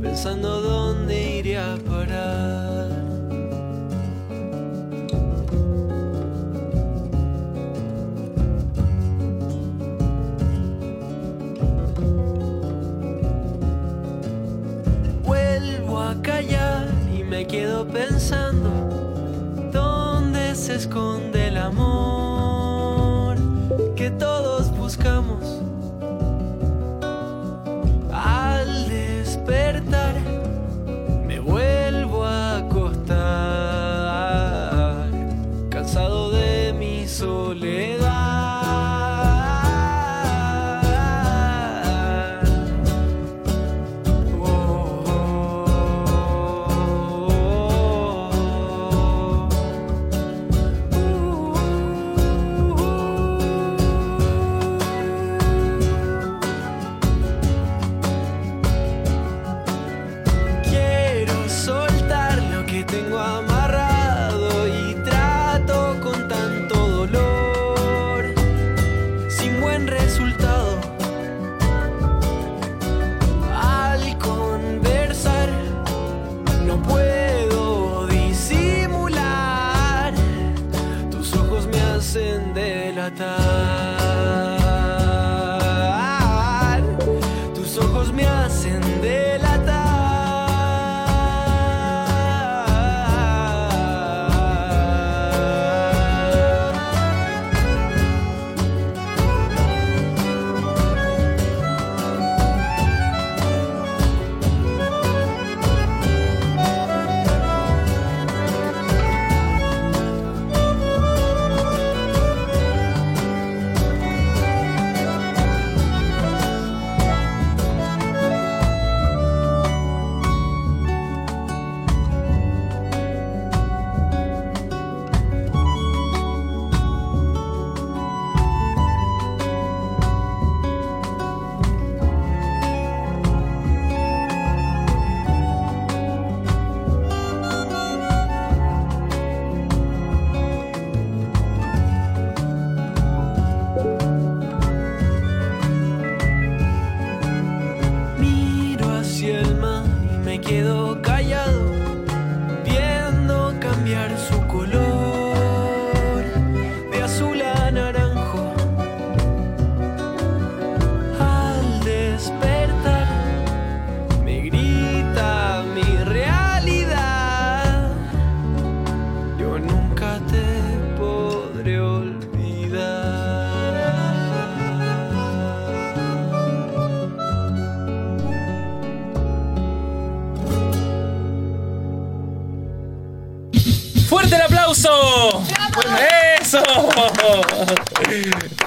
[0.00, 0.87] pensando dónde
[17.48, 18.68] quedo pensando
[19.72, 22.27] dónde se esconde el amor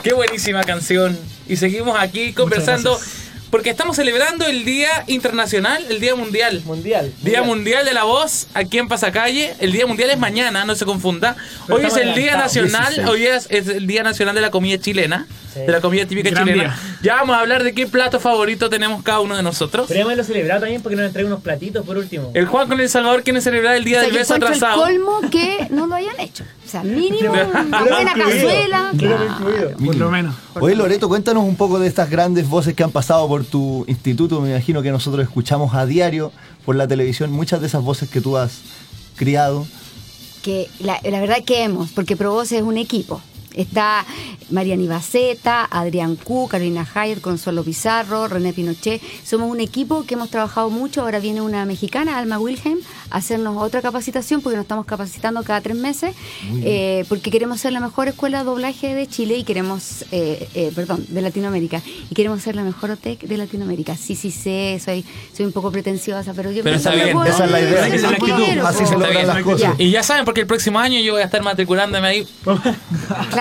[0.04, 1.18] ¡Qué buenísima canción!
[1.48, 3.00] Y seguimos aquí conversando
[3.52, 6.62] porque estamos celebrando el Día Internacional, el Día Mundial.
[6.66, 7.14] Mundial.
[7.22, 9.54] Día Mundial de la Voz aquí en Pasacalle.
[9.60, 11.36] El Día Mundial es mañana, no se confunda.
[11.68, 13.08] Pero Hoy es el Día Nacional, 16.
[13.08, 16.46] hoy es, es el Día Nacional de la Comida Chilena, de la comida típica Gran
[16.48, 16.80] chilena.
[17.02, 19.88] Ya vamos a hablar de qué plato favorito tenemos cada uno de nosotros.
[19.88, 22.32] Podríamos haberlo celebrado también porque nos entrega unos platitos por último.
[22.34, 24.64] El Juan con El Salvador quiere celebrar el Día O sea, del beso encuentro el
[24.64, 24.84] atrasado.
[24.84, 26.44] colmo que no lo hayan hecho.
[26.66, 28.92] O sea, mínimo una buena cazuela.
[28.98, 29.38] claro.
[29.84, 30.36] Por lo menos.
[30.56, 34.40] Oye, Loreto, cuéntanos un poco de estas grandes voces que han pasado por tu instituto.
[34.42, 36.32] Me imagino que nosotros escuchamos a diario
[36.66, 38.60] por la televisión muchas de esas voces que tú has
[39.16, 39.66] criado.
[40.44, 43.22] que la, la verdad que hemos, porque Provoz es un equipo.
[43.54, 44.06] Está
[44.50, 49.02] Mariana Ibaceta, Adrián Q, Carolina Hayer, Consuelo Pizarro, René Pinochet.
[49.24, 51.02] Somos un equipo que hemos trabajado mucho.
[51.02, 52.80] Ahora viene una mexicana, Alma Wilhelm,
[53.10, 56.16] a hacernos otra capacitación porque nos estamos capacitando cada tres meses.
[56.64, 60.72] eh, porque queremos ser la mejor escuela de doblaje de Chile y queremos, eh, eh,
[60.76, 61.82] perdón, de Latinoamérica.
[62.10, 63.96] Y queremos ser la mejor OTEC de Latinoamérica.
[63.96, 67.16] Sí, sí, sé, soy, soy un poco pretenciosa, pero yo Pero pienso está que bien,
[67.16, 69.80] puedo esa es la idea, esa es la así se logran Está las.
[69.80, 72.28] Y ya saben, porque el próximo año yo voy a estar matriculándome ahí.
[72.44, 73.41] Claro,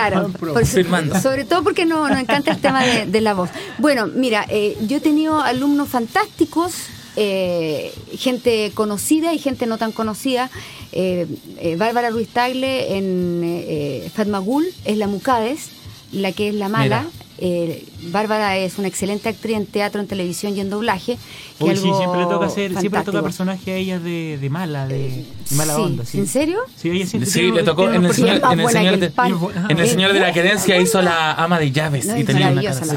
[0.53, 1.19] por- Firmando.
[1.21, 3.49] sobre todo porque no, nos encanta el tema de, de la voz.
[3.77, 6.73] Bueno, mira, eh, yo he tenido alumnos fantásticos,
[7.15, 10.49] eh, gente conocida y gente no tan conocida.
[10.93, 11.27] Eh,
[11.59, 15.69] eh, Bárbara Ruiz Tagle en Fatmagul es la Mucades,
[16.11, 17.01] la que es la mala.
[17.03, 17.20] Mira.
[17.43, 21.17] Eh, Bárbara es una excelente actriz en teatro, en televisión y en doblaje.
[21.57, 23.23] que Uy, sí, algo siempre le toca hacer, siempre le toca fantástico.
[23.23, 26.05] personaje a ella de, de mala, de, de mala Sí, onda.
[26.05, 26.17] Sí.
[26.19, 26.59] ¿En serio?
[26.75, 29.79] Sí, ella siempre Sí, le tocó en el señor, en el señor de, el en
[29.79, 32.75] el señor de la querencia hizo la ama de llaves No, y tenía una cara
[32.79, 32.95] así.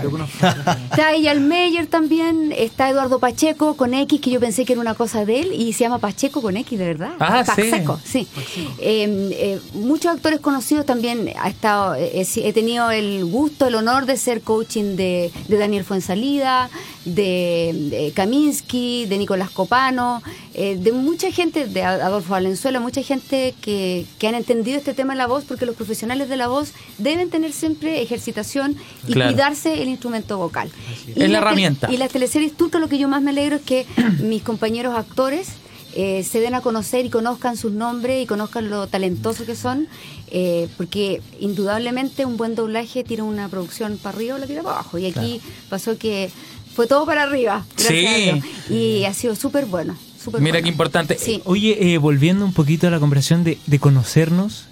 [0.91, 4.95] Está Eyal Meyer también, está Eduardo Pacheco con X, que yo pensé que era una
[4.95, 7.13] cosa de él, y se llama Pacheco con X, de verdad.
[7.19, 7.63] Ah, sí.
[7.71, 8.27] Pacheco, sí.
[8.79, 14.07] Eh, eh, muchos actores conocidos también ha estado, eh, he tenido el gusto, el honor
[14.07, 16.71] de ser coaching de, de Daniel Fuensalida,
[17.05, 20.23] de, de Kaminsky, de Nicolás Copano,
[20.55, 25.13] eh, de mucha gente, de Adolfo Valenzuela, mucha gente que, que han entendido este tema
[25.15, 28.77] de la voz, porque los profesionales de la voz deben tener siempre ejercitación
[29.09, 29.33] y Claro.
[29.33, 30.71] cuidarse el instrumento vocal.
[31.09, 31.93] Es la las tel- herramienta.
[31.93, 33.87] Y las teleseries turcas, lo que yo más me alegro es que
[34.23, 35.49] mis compañeros actores
[35.95, 39.87] eh, se den a conocer y conozcan sus nombres y conozcan lo talentosos que son,
[40.31, 44.77] eh, porque indudablemente un buen doblaje tira una producción para arriba o la tira para
[44.77, 44.99] abajo.
[44.99, 45.41] Y aquí
[45.71, 46.31] pasó que
[46.75, 47.65] fue todo para arriba.
[47.77, 48.07] gracias Sí.
[48.07, 48.45] a Dios.
[48.71, 49.97] Y ha sido súper bueno.
[50.23, 50.65] súper Mira bueno.
[50.65, 51.19] qué importante.
[51.19, 51.41] Sí.
[51.45, 54.65] Oye, eh, volviendo un poquito a la conversación de, de conocernos,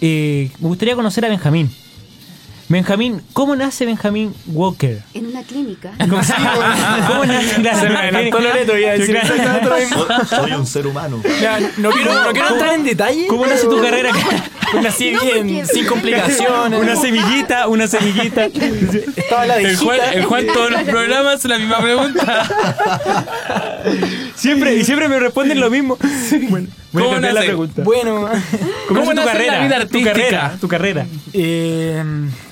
[0.00, 1.70] eh, me gustaría conocer a Benjamín.
[2.68, 5.00] Benjamín, ¿cómo nace Benjamín Walker?
[5.14, 5.90] En una clínica.
[5.98, 6.20] ¿Cómo,
[7.08, 7.62] cómo nace?
[7.62, 9.34] Gracias, Se me adelantó Loreto, iba a decir Claro.
[9.34, 10.26] exactamente lo mismo.
[10.28, 11.22] Soy, un ser humano.
[11.40, 13.26] Ya, no quiero, no quiero entrar en detalle.
[13.26, 14.12] ¿Cómo nace tu carrera?
[14.82, 16.78] Nací No, bien, sin complicaciones.
[16.78, 18.44] Una semillita, una semillita.
[19.16, 22.48] Estaba la El Juan, el Juan todos los programas la misma pregunta.
[24.48, 25.98] Siempre, y siempre me responden lo mismo.
[26.50, 27.82] Bueno, voy a ¿Cómo cambiar la pregunta.
[27.82, 28.28] Bueno,
[28.88, 29.52] ¿Cómo nace tu carrera?
[29.58, 31.06] la vida Tu carrera, tu carrera.
[31.34, 32.02] eh,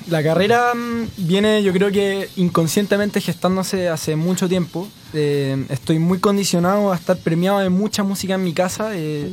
[0.09, 4.87] la carrera mm, viene, yo creo que inconscientemente gestándose hace mucho tiempo.
[5.13, 8.91] Eh, estoy muy condicionado a estar premiado de mucha música en mi casa.
[8.93, 9.29] Eh,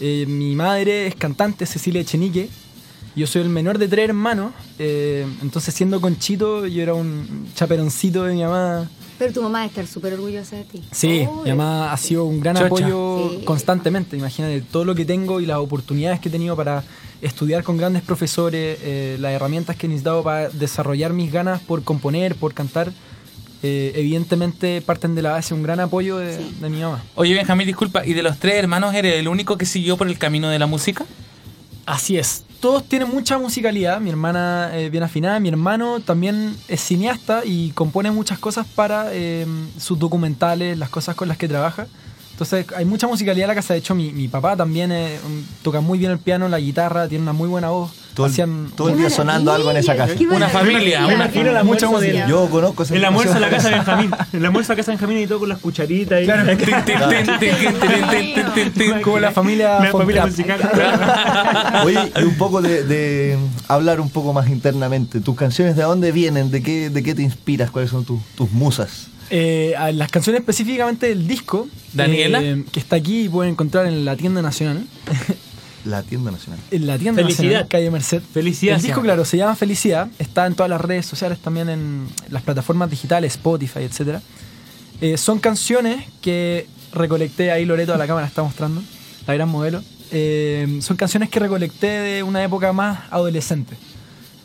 [0.00, 2.48] eh, mi madre es cantante, Cecilia Echenique.
[3.18, 4.52] Yo soy el menor de tres hermanos.
[4.78, 8.88] eh, entonces, siendo conchito, yo era un chaperoncito de mi mamá.
[9.18, 10.82] Pero tu mamá debe estar súper orgullosa de ti.
[10.92, 12.66] Sí, Oh, mi mamá ha sido un gran Chocha.
[12.66, 13.44] apoyo Sí.
[13.44, 14.16] constantemente.
[14.16, 16.84] Imagínate todo lo que tengo y las oportunidades que he tenido para
[17.20, 21.82] estudiar con grandes profesores, eh, las herramientas que he necesitado para desarrollar mis ganas por
[21.82, 22.92] componer, por cantar.
[23.60, 26.54] eh, evidentemente parten de la base un gran apoyo de, Sí.
[26.60, 27.02] de mi mamá.
[27.16, 30.16] Oye, Benjamín, disculpa, ¿y de los tres hermanos eres el único que siguió por el
[30.16, 31.04] camino de la música?
[31.88, 32.44] Así es.
[32.60, 33.98] Todos tienen mucha musicalidad.
[33.98, 35.40] Mi hermana es bien afinada.
[35.40, 39.46] Mi hermano también es cineasta y compone muchas cosas para eh,
[39.78, 41.86] sus documentales, las cosas con las que trabaja.
[42.32, 43.72] Entonces hay mucha musicalidad en la casa.
[43.72, 45.18] De hecho, mi, papá también eh,
[45.62, 48.88] toca muy bien el piano, la guitarra, tiene una muy buena voz todo, Hacían, todo
[48.88, 50.12] el día sonando algo en esa casa.
[50.28, 51.06] Una familia.
[51.06, 52.26] Me imagino la mucha música.
[52.26, 54.10] Yo conozco esa El almuerzo en la casa de Benjamín.
[54.32, 56.24] El almuerzo en la casa de Benjamín y todo con las cucharitas.
[56.24, 56.58] Claro.
[59.04, 59.78] Como la familia
[61.84, 63.38] Oye, un poco de
[63.68, 65.20] hablar un poco más internamente.
[65.20, 66.50] ¿Tus canciones de dónde vienen?
[66.50, 67.70] ¿De qué, te inspiras?
[67.70, 69.06] ¿Cuáles son tus, musas?
[69.30, 71.68] Eh, las canciones específicamente del disco.
[71.92, 72.42] Daniela.
[72.42, 74.84] Eh, que está aquí y pueden encontrar en la tienda nacional.
[75.84, 76.60] La tienda nacional.
[76.70, 77.44] En la tienda Felicidad.
[77.44, 78.22] nacional, calle Merced.
[78.32, 80.08] Felicidad El disco, claro, se llama Felicidad.
[80.18, 84.20] Está en todas las redes sociales, también en las plataformas digitales, Spotify, etc.
[85.16, 88.82] son canciones que recolecté ahí, Loreto a la cámara está mostrando,
[89.26, 89.82] la gran modelo.
[90.10, 93.76] eh, son canciones que recolecté de una época más adolescente.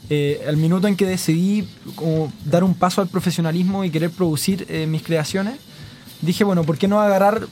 [0.09, 1.65] Eh, al minuto en que decidí
[1.95, 5.55] como dar un paso al profesionalismo y querer producir eh, mis creaciones,
[6.21, 7.47] dije, bueno, ¿por qué no agarrar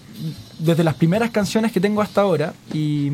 [0.59, 2.53] desde las primeras canciones que tengo hasta ahora?
[2.73, 3.11] Y,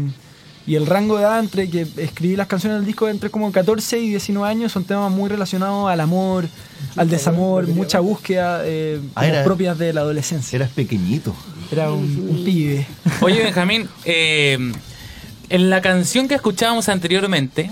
[0.68, 4.00] y el rango de edad entre que escribí las canciones del disco entre como 14
[4.00, 6.46] y 19 años son temas muy relacionados al amor,
[6.98, 10.58] al desamor, mucha búsqueda eh, Ah, como era- propias de la adolescencia.
[10.58, 11.34] Eras pequeñito.
[11.72, 12.86] Era un, un pibe.
[13.22, 14.58] Oye, Benjamín, eh,
[15.50, 17.72] en la canción que escuchábamos anteriormente,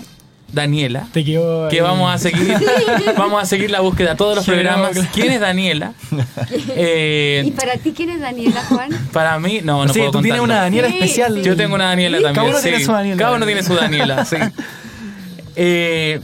[0.52, 2.54] Daniela, Te que vamos a seguir
[3.16, 4.92] vamos a seguir la búsqueda de todos los programas.
[4.92, 5.08] claro.
[5.12, 5.92] ¿Quién es Daniela?
[6.78, 8.90] Eh, ¿Y para ti quién es Daniela, Juan?
[9.12, 11.34] para mí, no, no Sí, puedo tú tienes una Daniela Sí, especial.
[11.34, 11.42] sí.
[11.42, 12.24] Yo tengo una Daniela Sí.
[12.24, 12.44] también.
[12.44, 12.68] Cada uno sí.
[12.68, 13.16] tiene su Daniela.
[13.18, 14.36] Cada uno tiene su Daniela, sí.
[15.58, 16.20] Eh,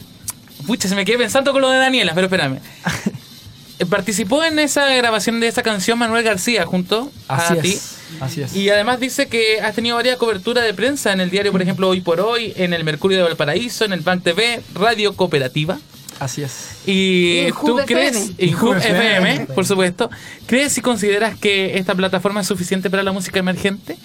[0.66, 2.58] pucha, se me quedé pensando con lo de Daniela, pero espérame.
[3.78, 7.78] Eh, Participó en esa grabación de esa canción Manuel García junto Así a ti.
[8.20, 8.54] Así es.
[8.54, 11.88] Y además dice que has tenido varias coberturas de prensa en el diario, por ejemplo,
[11.88, 15.78] Hoy por Hoy, en el Mercurio de Valparaíso, en el Bank TV, Radio Cooperativa.
[16.18, 16.76] Así es.
[16.86, 18.34] Y tú crees, FM.
[18.38, 20.08] y Hub Hub FM, FM, por supuesto,
[20.46, 23.96] ¿crees y consideras que esta plataforma es suficiente para la música emergente?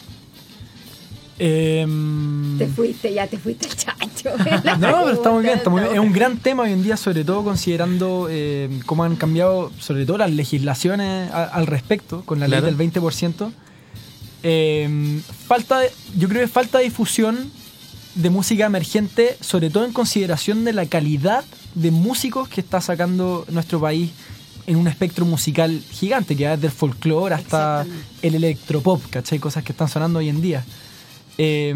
[1.40, 4.30] Em, Te fuiste, ya te fuiste chancho.
[4.80, 5.94] No, pero está muy bien, está muy bien.
[5.94, 10.06] Es un gran tema hoy en día, sobre todo considerando eh, cómo han cambiado, sobre
[10.06, 12.66] todo las legislaciones a- al respecto, con la Claro.
[12.68, 13.52] ley del 20%.
[14.44, 17.52] Eh, falta, de- yo creo que falta difusión
[18.16, 21.44] de música emergente, sobre todo en consideración de la calidad
[21.76, 24.12] de músicos que está sacando nuestro país
[24.66, 27.86] en un espectro musical gigante, que va desde el folclore hasta
[28.22, 29.40] el electropop, ¿cachai?
[29.40, 30.66] Cosas que están sonando hoy en día.
[31.38, 31.74] Eh,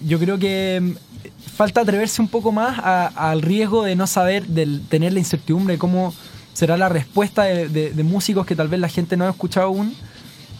[0.00, 2.78] yo creo que mm, falta atreverse un poco más
[3.14, 6.14] al riesgo de no saber, de tener la incertidumbre de cómo
[6.52, 9.94] será la respuesta de, músicos que tal vez la gente no ha escuchado aún,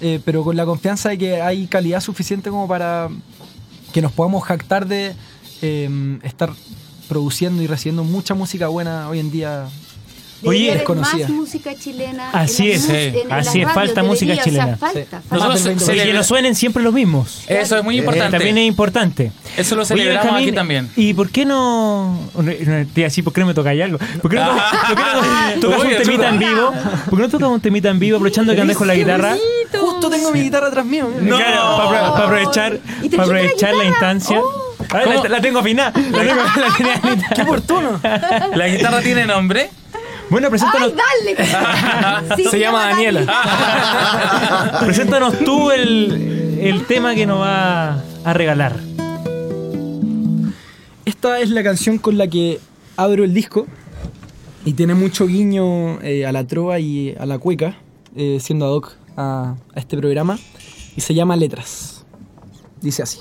[0.01, 3.09] eh, pero con la confianza de que hay calidad suficiente como para
[3.93, 5.15] que nos podamos jactar de
[5.63, 6.53] eh, estar
[7.09, 9.69] produciendo y recibiendo mucha música buena hoy en día.
[10.45, 12.31] Oye, haber más música chilena.
[12.33, 13.23] Así es, eh.
[13.23, 14.65] en las Así es, falta música chilena.
[14.65, 15.07] O sea, falta, Sí.
[15.11, 15.23] falta.
[15.31, 15.87] Nosotros Más del 20%.
[15.87, 17.45] celebra- que no suenen siempre los mismos.
[17.47, 18.37] Eso es muy importante.
[18.37, 19.33] También es importante.
[19.57, 20.91] Eso lo Oye, celebramos Benjamín, aquí también.
[20.97, 22.31] ¿Y por qué no.?
[22.35, 23.99] no, no, Te iba a decir, ¿por qué no me toca algo?
[23.99, 25.03] ¿Por qué no, por qué
[25.57, 26.73] no tocas un temita en vivo?
[27.11, 29.37] ¿Por qué no tocas un temita en vivo aprovechando que andas con la guitarra?
[29.79, 31.09] Justo tengo mi guitarra atrás mío.
[31.27, 34.41] Claro, para, aprovechar, ¿Y te para aprovechar la, instancia.
[34.41, 34.71] Oh.
[34.93, 35.93] La, la tengo afinada.
[35.95, 37.29] La, tengo, la tenía afinada.
[37.35, 38.01] ¡Qué oportuno!
[38.55, 39.71] La guitarra tiene nombre.
[40.31, 42.37] Bueno, preséntanos, ¡Ay, dale!
[42.37, 43.27] Sí, Se llama Dani.
[44.81, 48.77] preséntanos tú el, el tema que nos va a regalar.
[51.05, 52.61] Esta es la canción con la que
[52.97, 53.67] abro el disco
[54.65, 57.77] y tiene mucho guiño eh, a la trova y a la cueca,
[58.15, 60.39] eh, siendo ad hoc a, a este programa,
[60.97, 62.05] y se llama Letras.
[62.81, 63.21] Dice así.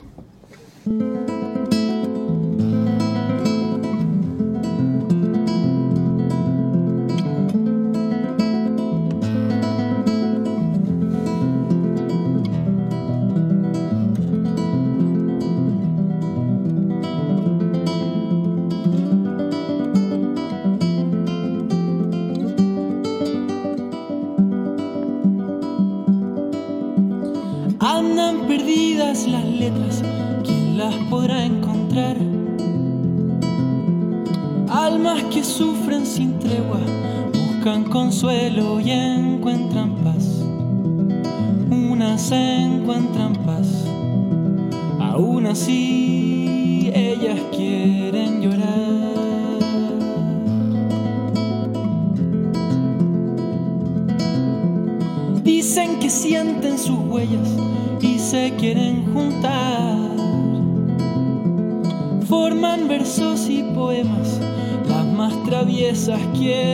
[66.00, 66.69] Traviesas quieren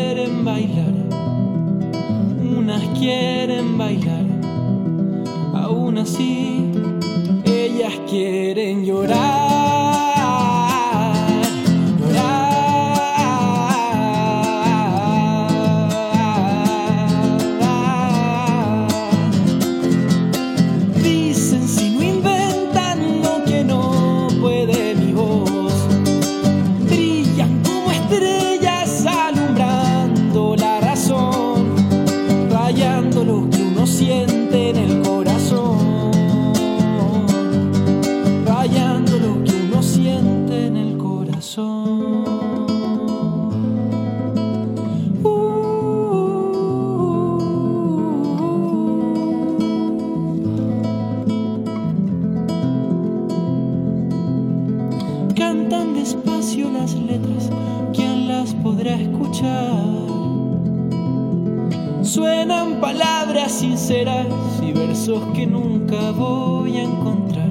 [62.22, 64.28] llenan palabras sinceras
[64.62, 67.50] y versos que nunca voy a encontrar.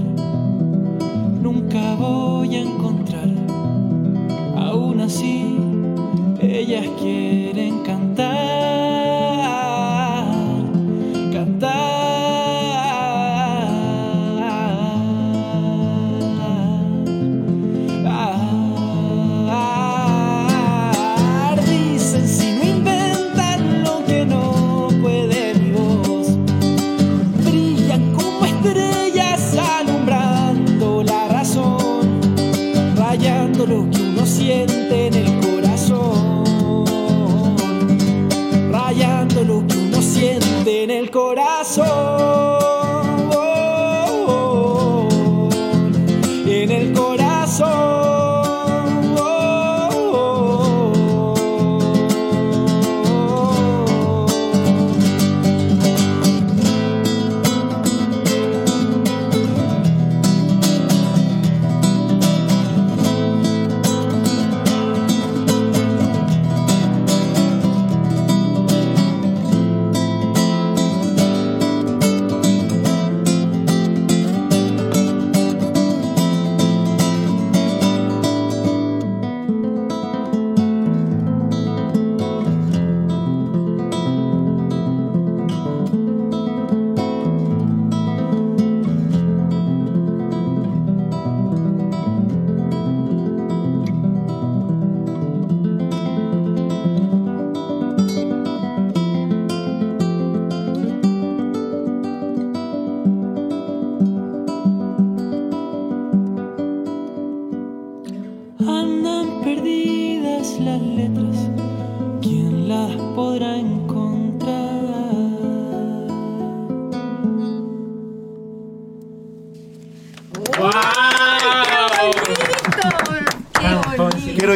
[1.40, 3.28] Nunca voy a encontrar.
[4.56, 5.58] Aún así,
[6.40, 8.33] ellas quieren cantar.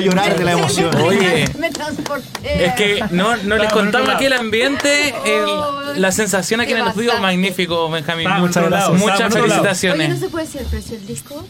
[0.08, 0.94] Llorar de la emoción.
[0.96, 1.48] Oye.
[1.58, 2.66] Me transporté.
[2.66, 6.88] Es que no, no les contamos aquí el ambiente, el- la sensación aquí en el
[6.88, 8.28] estudio, magnífico, Benjamín.
[8.38, 8.98] Muchas gracias.
[8.98, 9.26] Muchas lado.
[9.26, 10.20] Oye, no felicitaciones.
[10.20, 11.44] se puede decir el precio del disco.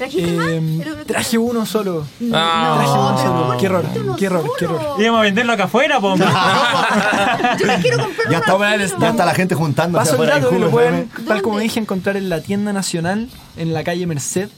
[0.00, 2.06] Eh, Pero- traje uno solo.
[2.32, 2.76] Ah.
[2.78, 3.46] Traje uno solo.
[3.48, 3.84] ¿por Qué error,
[4.16, 4.80] qué error, qué error.
[5.00, 6.14] Íbamos a venderlo acá afuera, po.
[7.58, 9.98] Yo me quiero comprar Ya está, ya la gente juntando.
[9.98, 13.74] Paso el dato que lo pueden, tal como dije, encontrar en la tienda nacional, en
[13.74, 14.48] la calle Merced.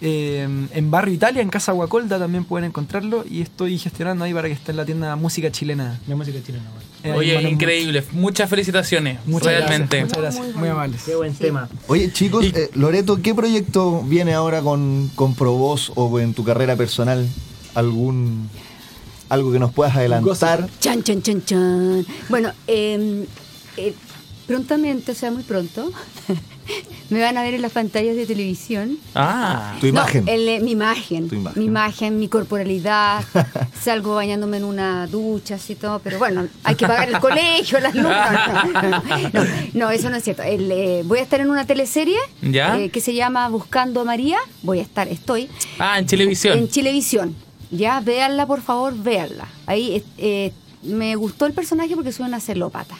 [0.00, 3.24] Eh, en Barrio Italia, en Casa Guacolda también pueden encontrarlo.
[3.28, 5.98] Y estoy gestionando ahí para que esté en la tienda Música Chilena.
[6.06, 6.84] La música chilena, güey.
[7.04, 8.02] Eh, Oye, increíble.
[8.12, 9.18] Muchas felicitaciones.
[9.26, 9.98] Muchas realmente.
[9.98, 10.56] Gracias, muchas gracias.
[10.56, 11.02] Muy amables.
[11.04, 11.68] Qué buen tema.
[11.86, 16.44] Oye, chicos, Y- eh, Loreto, ¿qué proyecto viene ahora con, con Provoz o en tu
[16.44, 17.28] carrera personal?
[17.74, 18.48] ¿Algún
[19.28, 20.68] algo que nos puedas adelantar?
[20.80, 22.06] Chan, chan, chan, chan.
[22.28, 23.26] Bueno, eh,
[23.76, 23.94] eh,
[24.46, 25.90] prontamente, o sea, muy pronto,
[27.10, 28.98] me van a ver en las pantallas de televisión.
[29.14, 29.76] Ah.
[29.80, 30.24] Tu imagen.
[30.24, 31.60] No, el, eh, mi imagen, Tu imagen.
[31.60, 33.24] Mi imagen, mi corporalidad.
[33.80, 35.98] Salgo bañándome en una ducha, así todo.
[36.00, 38.60] Pero bueno, hay que pagar el colegio, las lunas.
[39.32, 39.44] No,
[39.86, 40.42] no, eso no es cierto.
[40.42, 42.78] El, eh, voy a estar en una teleserie ¿Ya?
[42.78, 44.38] eh, que se llama Buscando a María.
[44.62, 45.48] Voy a estar, estoy.
[45.78, 46.58] Ah, en televisión.
[46.58, 47.34] En Chilevisión.
[47.70, 49.48] Ya, véanla, por favor, véanla.
[49.66, 52.96] Ahí eh, eh, me gustó el personaje porque soy una celópata.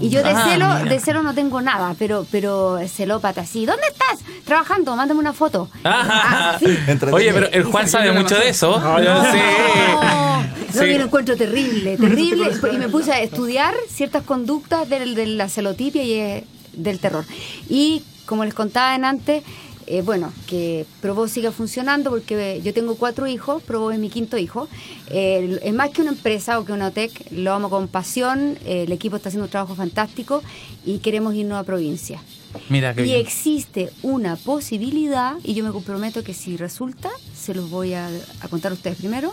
[0.00, 3.66] Y yo de Ah, celo, de celo no tengo nada, pero, pero celópata, sí.
[3.66, 4.18] ¿Dónde estás?
[4.44, 5.68] Trabajando, mándame una foto.
[5.84, 6.54] Ah.
[6.54, 6.78] Ah, sí.
[7.12, 8.80] Oye, pero el Juan sabe mucho de eso.
[8.80, 9.04] No, Sí.
[9.04, 10.42] no,
[10.72, 10.92] Sí.
[10.92, 12.52] yo lo encuentro terrible, terrible.
[12.72, 17.24] Y me puse a estudiar ciertas conductas del- de, la celotipia y eh, del terror.
[17.68, 19.42] Y como les contaba en antes,
[19.86, 24.38] eh, bueno, que Provo siga funcionando porque yo tengo cuatro hijos, Provo es mi quinto
[24.38, 24.68] hijo.
[25.08, 28.84] Eh, es más que una empresa o que una OTEC, lo amo con pasión, eh,
[28.86, 30.42] el equipo está haciendo un trabajo fantástico
[30.84, 32.22] y queremos irnos a provincia.
[32.68, 33.20] Mira qué Y bien.
[33.20, 38.08] existe una posibilidad, y yo me comprometo que si resulta, se los voy a,
[38.40, 39.32] a contar a ustedes primero,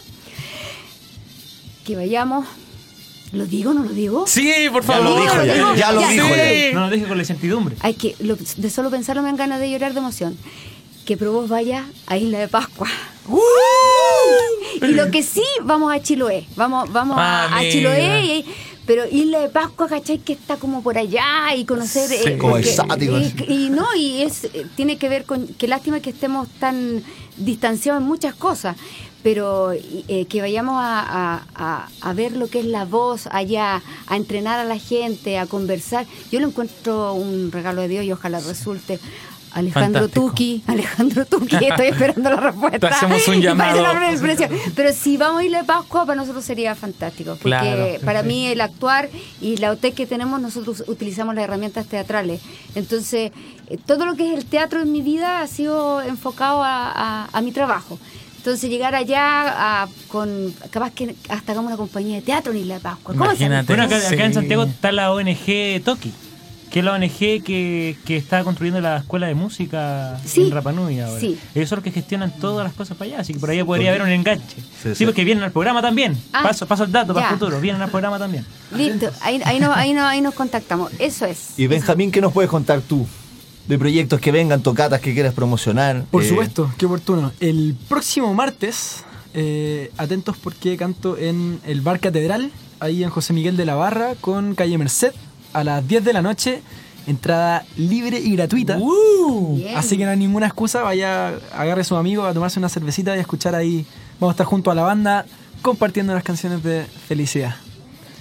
[1.86, 2.46] que vayamos,
[3.32, 4.26] ¿lo digo o no lo digo?
[4.28, 5.04] Sí, por Ya favor.
[5.10, 6.34] lo dijo ya, ya lo Ya, dijo sí.
[6.70, 6.74] ya.
[6.74, 7.76] No nos deje con la incertidumbre.
[7.82, 10.38] Hay que, lo- de solo pensarlo me dan ganas de llorar de emoción.
[11.06, 12.88] Que Probos vaya a Isla de Pascua.
[14.82, 16.46] Y lo que sí, vamos a Chiloé.
[16.56, 17.72] Vamos, vamos Ah, a, a mira.
[17.72, 18.26] Chiloé.
[18.26, 18.46] y-
[18.86, 20.20] pero Isla de Pascua, ¿cachai?
[20.20, 22.08] Que está como por allá y conocer.
[22.10, 22.38] Sí.
[22.38, 23.36] Como porque- exótico, y, así.
[23.50, 25.46] y no, y es eh, tiene que ver con.
[25.48, 27.04] Qué lástima que estemos tan
[27.36, 28.78] distanciados en muchas cosas,
[29.28, 34.16] pero eh, que vayamos a, a- a- ver lo que es la voz allá, a
[34.16, 38.40] entrenar a la gente, a conversar, yo lo encuentro un regalo de Dios y ojalá
[38.40, 39.00] resulte.
[39.52, 40.28] Alejandro Fantástico.
[40.30, 42.80] Tuki, Alejandro Tuki, estoy esperando la respuesta.
[42.80, 43.84] Te hacemos un llamado.
[44.76, 47.32] Pero si vamos a ir a Pascua, para nosotros sería fantástico.
[47.32, 47.86] Porque Claro.
[48.06, 49.10] para mí el actuar
[49.42, 52.40] y la OT que tenemos, nosotros utilizamos las herramientas teatrales.
[52.76, 53.32] Entonces,
[53.68, 57.30] eh, todo lo que es el teatro en mi vida ha sido enfocado a, a-
[57.34, 57.98] a mi trabajo.
[58.48, 60.54] Entonces, llegar allá a- con.
[60.70, 63.14] Capaz que hasta hagamos una compañía de teatro en Isla de Pascua.
[63.14, 63.26] ¿Cómo?
[63.26, 63.68] Imagínate.
[63.68, 64.34] Bueno, acá, acá en.
[64.34, 66.14] Santiago está la ONG Toki,
[66.72, 70.44] que es la ONG que, que está construyendo la escuela de música Sí.
[70.44, 71.20] en Rapanui ahora.
[71.20, 71.38] Sí.
[71.56, 73.90] Ellos son los que gestionan todas las cosas para allá, así que por ahí podría
[73.90, 74.56] haber un enganche.
[74.56, 75.06] Sí, Sí, sí.
[75.06, 76.18] porque vienen al programa también.
[76.32, 77.34] Ah, paso, paso el dato para ya.
[77.34, 78.46] el futuro, vienen al programa también.
[78.74, 80.94] Listo, ahí, ahí, nos, ahí, nos, ahí nos contactamos.
[81.00, 81.50] Eso es.
[81.60, 83.06] Y Benjamín, ¿qué nos puedes contar tú?
[83.68, 86.06] De proyectos que vengan, tocatas que quieras promocionar.
[86.10, 87.32] Por Eh, supuesto, qué oportuno.
[87.40, 89.04] El próximo martes,
[89.34, 92.50] eh, atentos porque canto en el Bar Catedral,
[92.80, 95.12] ahí en José Miguel de la Barra, con Calle Merced,
[95.54, 96.62] a las 10 de la noche.
[97.08, 98.78] Entrada libre y gratuita.
[99.56, 99.78] Bien.
[99.78, 103.16] Así que no hay ninguna excusa, vaya, agarre a su amigo a tomarse una cervecita
[103.16, 103.86] y a escuchar ahí.
[104.20, 105.26] Vamos a estar junto a la banda
[105.62, 107.56] compartiendo las canciones de felicidad.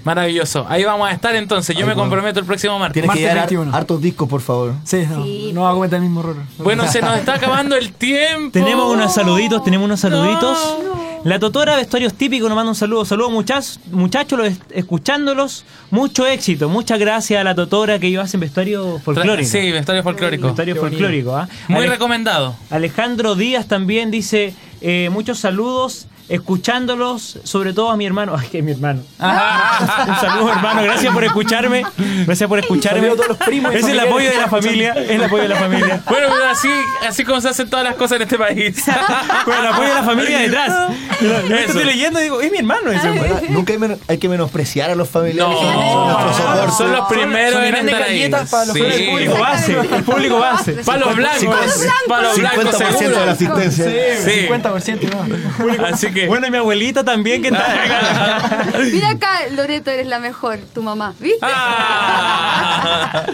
[0.06, 0.64] Maravilloso.
[0.68, 1.76] Ahí vamos a estar entonces.
[1.76, 3.02] Yo me comprometo el próximo martes.
[3.02, 3.76] Tienes que Martes 21.
[3.76, 4.74] hartos discos, por favor.
[4.84, 5.50] Sí, no, Sí.
[5.52, 6.36] no va a cometer el mismo error.
[6.58, 8.52] Bueno, se nos está acabando el tiempo.
[8.52, 10.56] Tenemos unos saluditos, tenemos unos saluditos.
[10.84, 11.06] No.
[11.24, 13.04] La Totora, vestuarios típicos, nos manda un saludo.
[13.04, 15.64] Saludos muchachos, muchachos, los escuchándolos.
[15.90, 16.68] Mucho éxito.
[16.68, 19.48] Muchas gracias a la Totora que ellos hacen vestuario folclórico.
[19.50, 20.46] Sí, vestuario folclórico.
[20.46, 21.48] Vestuario folclórico, ¿ah?
[21.66, 22.54] Muy Ale- recomendado.
[22.70, 28.34] Alejandro Díaz también dice eh, muchos saludos, escuchándolos, sobre todo a mi hermano.
[28.38, 29.00] Ay, que es mi hermano.
[29.18, 30.82] Un saludo, hermano.
[30.82, 31.84] Gracias por escucharme.
[32.26, 33.08] Gracias por escucharme.
[33.08, 34.92] Todos los primos Es el apoyo de la familia.
[34.92, 36.02] Es el apoyo de la familia.
[36.08, 36.70] Bueno, pero así,
[37.06, 38.84] así como se hacen todas las cosas en este país.
[39.44, 40.92] Con el apoyo de la familia detrás.
[41.20, 43.10] Yo estoy leyendo y digo, es mi hermano ese.
[43.10, 45.56] Bueno, nunca hay, hay que menospreciar a los familiares.
[45.60, 48.30] No, son son los primeros son en grandes estar ahí.
[48.50, 48.82] para los Sí.
[48.82, 49.72] El público base.
[49.72, 50.72] El público base.
[50.84, 51.86] Palos blancos.
[52.08, 53.26] Palos blancos 50% de seguro.
[53.26, 53.84] la asistencia.
[54.24, 54.46] Sí.
[54.48, 55.86] 50% no.
[55.86, 56.26] Así que.
[56.26, 58.66] Bueno, y mi abuelita también que está.
[58.92, 61.14] Mira acá, Loreto, eres la mejor, tu mamá.
[61.20, 61.38] ¿Viste?
[61.42, 63.26] Ah.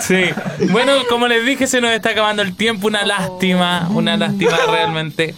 [0.00, 0.26] Sí.
[0.70, 2.86] Bueno, como les dije, se nos está acabando el tiempo.
[2.86, 3.88] Una lástima.
[3.90, 5.34] Una lástima realmente.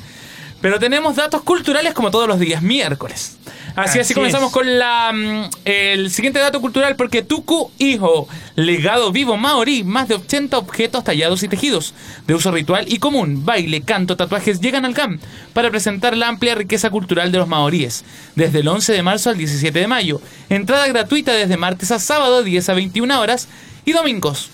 [0.60, 3.36] Pero tenemos datos culturales como todos los días, miércoles.
[3.76, 4.52] Así, así, Así comenzamos es.
[4.54, 10.14] con la, mm, el siguiente dato cultural porque Tuku Hijo, legado vivo maorí, más de
[10.14, 11.92] 80 objetos tallados y tejidos
[12.26, 15.20] de uso ritual y común, baile, canto, tatuajes llegan al CAM
[15.52, 18.04] para presentar la amplia riqueza cultural de los maoríes,
[18.34, 20.22] desde el 11 de marzo al 17 de mayo.
[20.48, 23.46] Entrada gratuita desde martes a sábado 10 a 21 horas
[23.84, 24.48] y domingos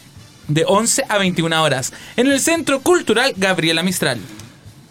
[0.49, 4.19] de 11 a 21 horas en el Centro Cultural Gabriela Mistral.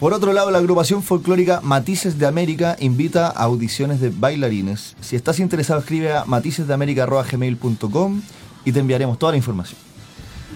[0.01, 4.95] Por otro lado, la agrupación folclórica Matices de América invita a audiciones de bailarines.
[4.99, 8.21] Si estás interesado, escribe a maticesdeamerica.gmail.com
[8.65, 9.79] y te enviaremos toda la información.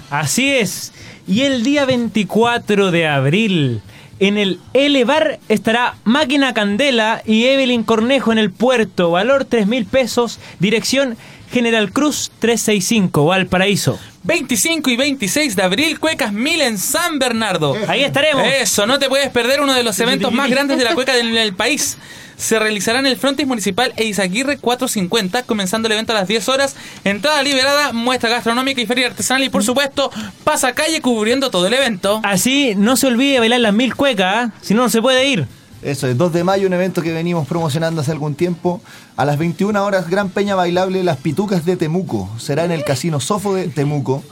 [0.09, 0.93] Así es.
[1.27, 3.83] Y el día 24 de abril,
[4.17, 9.11] en el Elevar estará Máquina Candela y Evelyn Cornejo en el puerto.
[9.11, 10.39] Valor 3 mil pesos.
[10.59, 11.17] Dirección
[11.55, 13.97] General Cruz 365, Valparaíso.
[14.23, 17.77] 25 y 26 de abril, Cuecas Mil en San Bernardo.
[17.87, 18.45] Ahí estaremos.
[18.45, 21.33] Eso, no te puedes perder uno de los eventos más grandes de la cueca del,
[21.33, 21.97] del país.
[22.35, 26.75] Se realizará en el Frontis Municipal Eizaguirre 450, comenzando el evento a las 10 horas.
[27.05, 30.11] Entrada liberada, muestra gastronómica y feria artesanal y por supuesto,
[30.43, 32.19] pasa calle cubriendo todo el evento.
[32.23, 34.51] Así no se olvide bailar las mil cuecas, ¿ah?
[34.59, 35.47] si no, no se puede ir.
[35.85, 38.81] Eso es 2 de mayo, un evento que venimos promocionando hace algún tiempo.
[39.17, 42.27] A las 21 horas, Gran Peña Bailable Las Pitucas de Temuco.
[42.39, 44.23] Será en el Casino Sofo de Temuco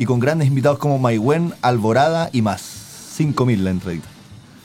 [0.00, 3.14] y con grandes invitados como Maigüen, Alborada y más.
[3.20, 4.08] 5.000 la entradita.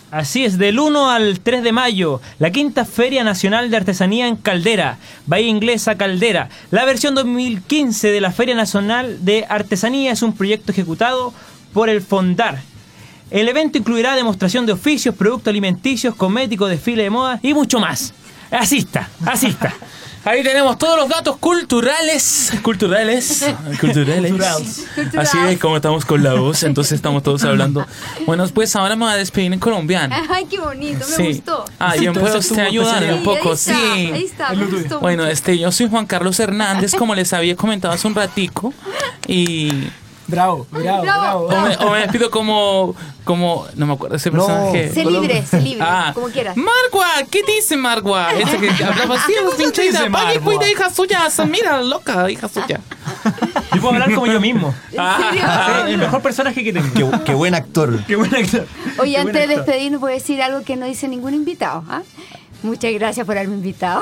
[0.10, 4.36] Así es, del 1 al 3 de mayo, la quinta Feria Nacional de Artesanía en
[4.36, 6.50] Caldera, Bahía Inglesa Caldera.
[6.72, 11.36] La versión 2015 de la Feria Nacional de Artesanía es un proyecto ejecutado
[11.72, 12.71] por el Fondar.
[13.32, 18.14] El evento incluirá demostración de oficios, productos alimenticios, cosméticos, desfile de moda y mucho más.
[18.52, 19.74] Asista, asista.
[20.24, 22.52] Ahí tenemos todos los datos culturales.
[22.62, 23.44] Culturales.
[23.80, 24.86] Culturales.
[25.18, 27.88] Así es como estamos con la voz, entonces estamos todos hablando.
[28.28, 30.16] Bueno, pues ahora me voy a despedir en colombiano.
[30.30, 31.24] Ay, qué bonito, me Sí.
[31.30, 31.66] gustó.
[31.80, 34.12] Ah, yo puedo usted ayudarme un poco, ahí está, sí.
[34.14, 37.56] Ahí está, Es me gustó Bueno, este, yo soy Juan Carlos Hernández, como les había
[37.56, 38.74] comentado hace un ratico.
[39.28, 39.70] Y.
[40.32, 41.46] Bravo, bravo, Bravo.
[41.48, 42.96] O me, o me despido como.
[43.24, 43.68] como.
[43.76, 44.46] No me acuerdo ese No.
[44.48, 44.92] personaje.
[44.94, 46.56] Sé libre, sé libre, Ah, como quieras.
[46.58, 48.34] Margua, ¿qué dice Margua?
[48.34, 49.82] Ese que hablaba así, pinchita.
[49.84, 51.20] dice Vaya, cuida, hija suya.
[51.48, 52.80] Mira, loca, hija suya.
[53.76, 54.74] Yo puedo hablar como yo mismo.
[54.92, 55.44] ¿En serio?
[55.86, 56.88] Sí, el mejor personaje que tengo.
[56.94, 58.04] Qué, qué buen actor.
[58.06, 58.66] Qué buen actor.
[59.00, 59.66] Oye, Qué buen antes de actor.
[59.66, 61.84] despedirnos, voy a decir algo que no dice ningún invitado.
[61.90, 62.02] ¿ah?
[62.64, 64.02] Muchas gracias por haberme invitado.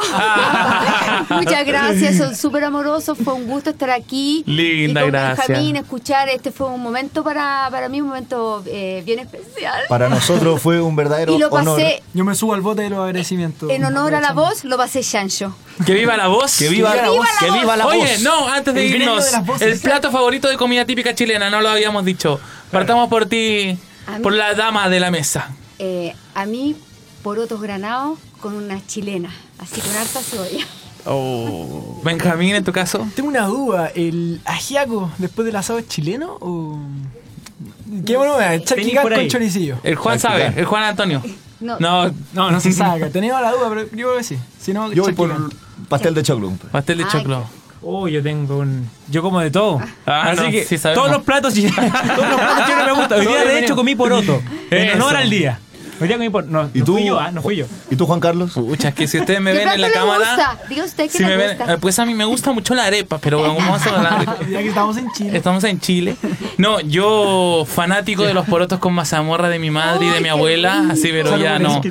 [1.30, 3.18] Muchas gracias, son súper amorosos.
[3.24, 4.44] Fue un gusto estar aquí.
[4.46, 5.48] Linda, y con gracias.
[5.48, 6.30] Benjamín, escuchar.
[6.30, 9.84] Este fue un momento para, para mí, un momento eh, bien especial.
[9.88, 11.78] Para nosotros fue un verdadero Y lo honor.
[11.80, 13.70] pasé, Yo me subo al bote de los agradecimientos.
[13.70, 15.56] en honor a la voz, lo pasé chancho.
[15.86, 16.58] Que viva la voz.
[16.58, 17.60] Que viva, Que viva la que voz.
[17.62, 18.22] viva la Oye, voz.
[18.22, 21.70] no, antes de El irnos, de el plato favorito de comida típica chilena, no lo
[21.70, 22.40] habíamos dicho.
[22.72, 23.78] Partamos por ti,
[24.22, 25.50] por la dama de la mesa.
[25.80, 26.76] Eh, a mí,
[27.24, 29.30] porotos granados con una chilena,
[29.60, 30.66] así con harta cebolla.
[31.06, 32.02] Oh.
[32.04, 33.08] Benjamín, en tu caso.
[33.16, 36.80] Tengo una duda, ¿el ajiaco después del asado es chileno o...?
[38.06, 38.64] Qué bueno, ahí.
[39.02, 39.78] con choricillo.
[39.84, 41.22] El Juan sabe, el Juan Antonio.
[41.60, 43.10] No, No, No, no se saca.
[43.10, 44.38] Tenía la duda, pero yo creo que sí.
[44.62, 45.32] Si no, Yo voy por
[45.90, 46.52] pastel de choclo.
[46.72, 47.44] pastel de Ay, choclo.
[47.82, 48.90] Oh, yo tengo un.
[49.10, 49.80] Yo como de todo.
[50.06, 53.20] Ah, Así no, que sí todos los platos todos los platos chilenos me gustan.
[53.20, 54.42] Hoy día de hecho comí poroto.
[54.70, 55.60] En honor al día.
[56.02, 56.52] Hoy día comí poroto.
[56.52, 56.94] No, ¿Y no tú?
[56.94, 57.66] fui yo, ah, no fui yo.
[57.92, 58.52] ¿Y tú, Juan Carlos?
[58.54, 60.36] Pucha, es que si ustedes me ¿Qué ven en la le cámara.
[60.36, 60.58] gusta?
[60.70, 61.78] Diga usted si le me ven, gusta.
[61.78, 64.98] pues a mí me gusta mucho la arepa, pero vamos a hablar, Ya que estamos
[64.98, 65.38] en Chile.
[65.38, 66.16] estamos en Chile.
[66.58, 70.86] No, yo fanático de los porotos con mazamorra de mi madre y de mi abuela,
[70.92, 71.82] así, pero ya no.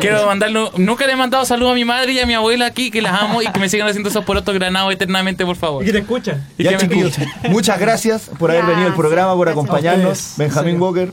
[0.00, 2.90] Quiero mandarlo, nunca le he mandado saludos a mi madre y a mi abuela aquí,
[2.90, 5.84] que las amo y que me sigan haciendo esos porotos granados eternamente, por favor.
[5.84, 6.46] te escuchan.
[6.58, 7.10] Y Ya, que me
[7.50, 10.32] muchas gracias por haber venido al programa, por Gracias acompañarnos.
[10.36, 10.80] Benjamín.
[10.80, 11.12] Walker,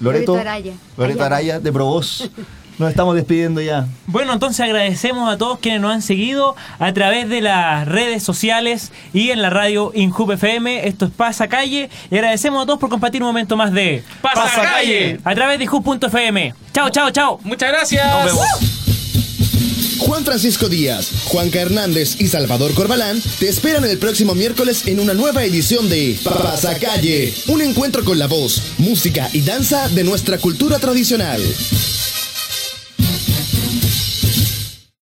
[0.00, 0.72] Loreto, Loreto Araya.
[0.96, 2.30] Loreto Araya, de Probos.
[2.78, 3.88] Nos estamos despidiendo ya.
[4.06, 8.92] Bueno, entonces agradecemos a todos quienes nos han seguido a través de las redes sociales
[9.12, 10.86] y en la radio Injup FM.
[10.86, 11.90] Esto es Pasa Calle.
[12.08, 15.18] Y agradecemos a todos por compartir un momento más de ¡Pasa calle!
[15.24, 16.54] a través de Injup.fm.
[16.72, 17.40] Chao, chao, chao.
[17.42, 18.06] Muchas gracias.
[18.12, 18.87] Nos vemos.
[19.98, 25.14] Juan Francisco Díaz, Juanca Hernández y Salvador Corbalán te esperan el próximo miércoles en una
[25.14, 30.78] nueva edición de Pasacalle, un encuentro con la voz, música y danza de nuestra cultura
[30.78, 31.42] tradicional.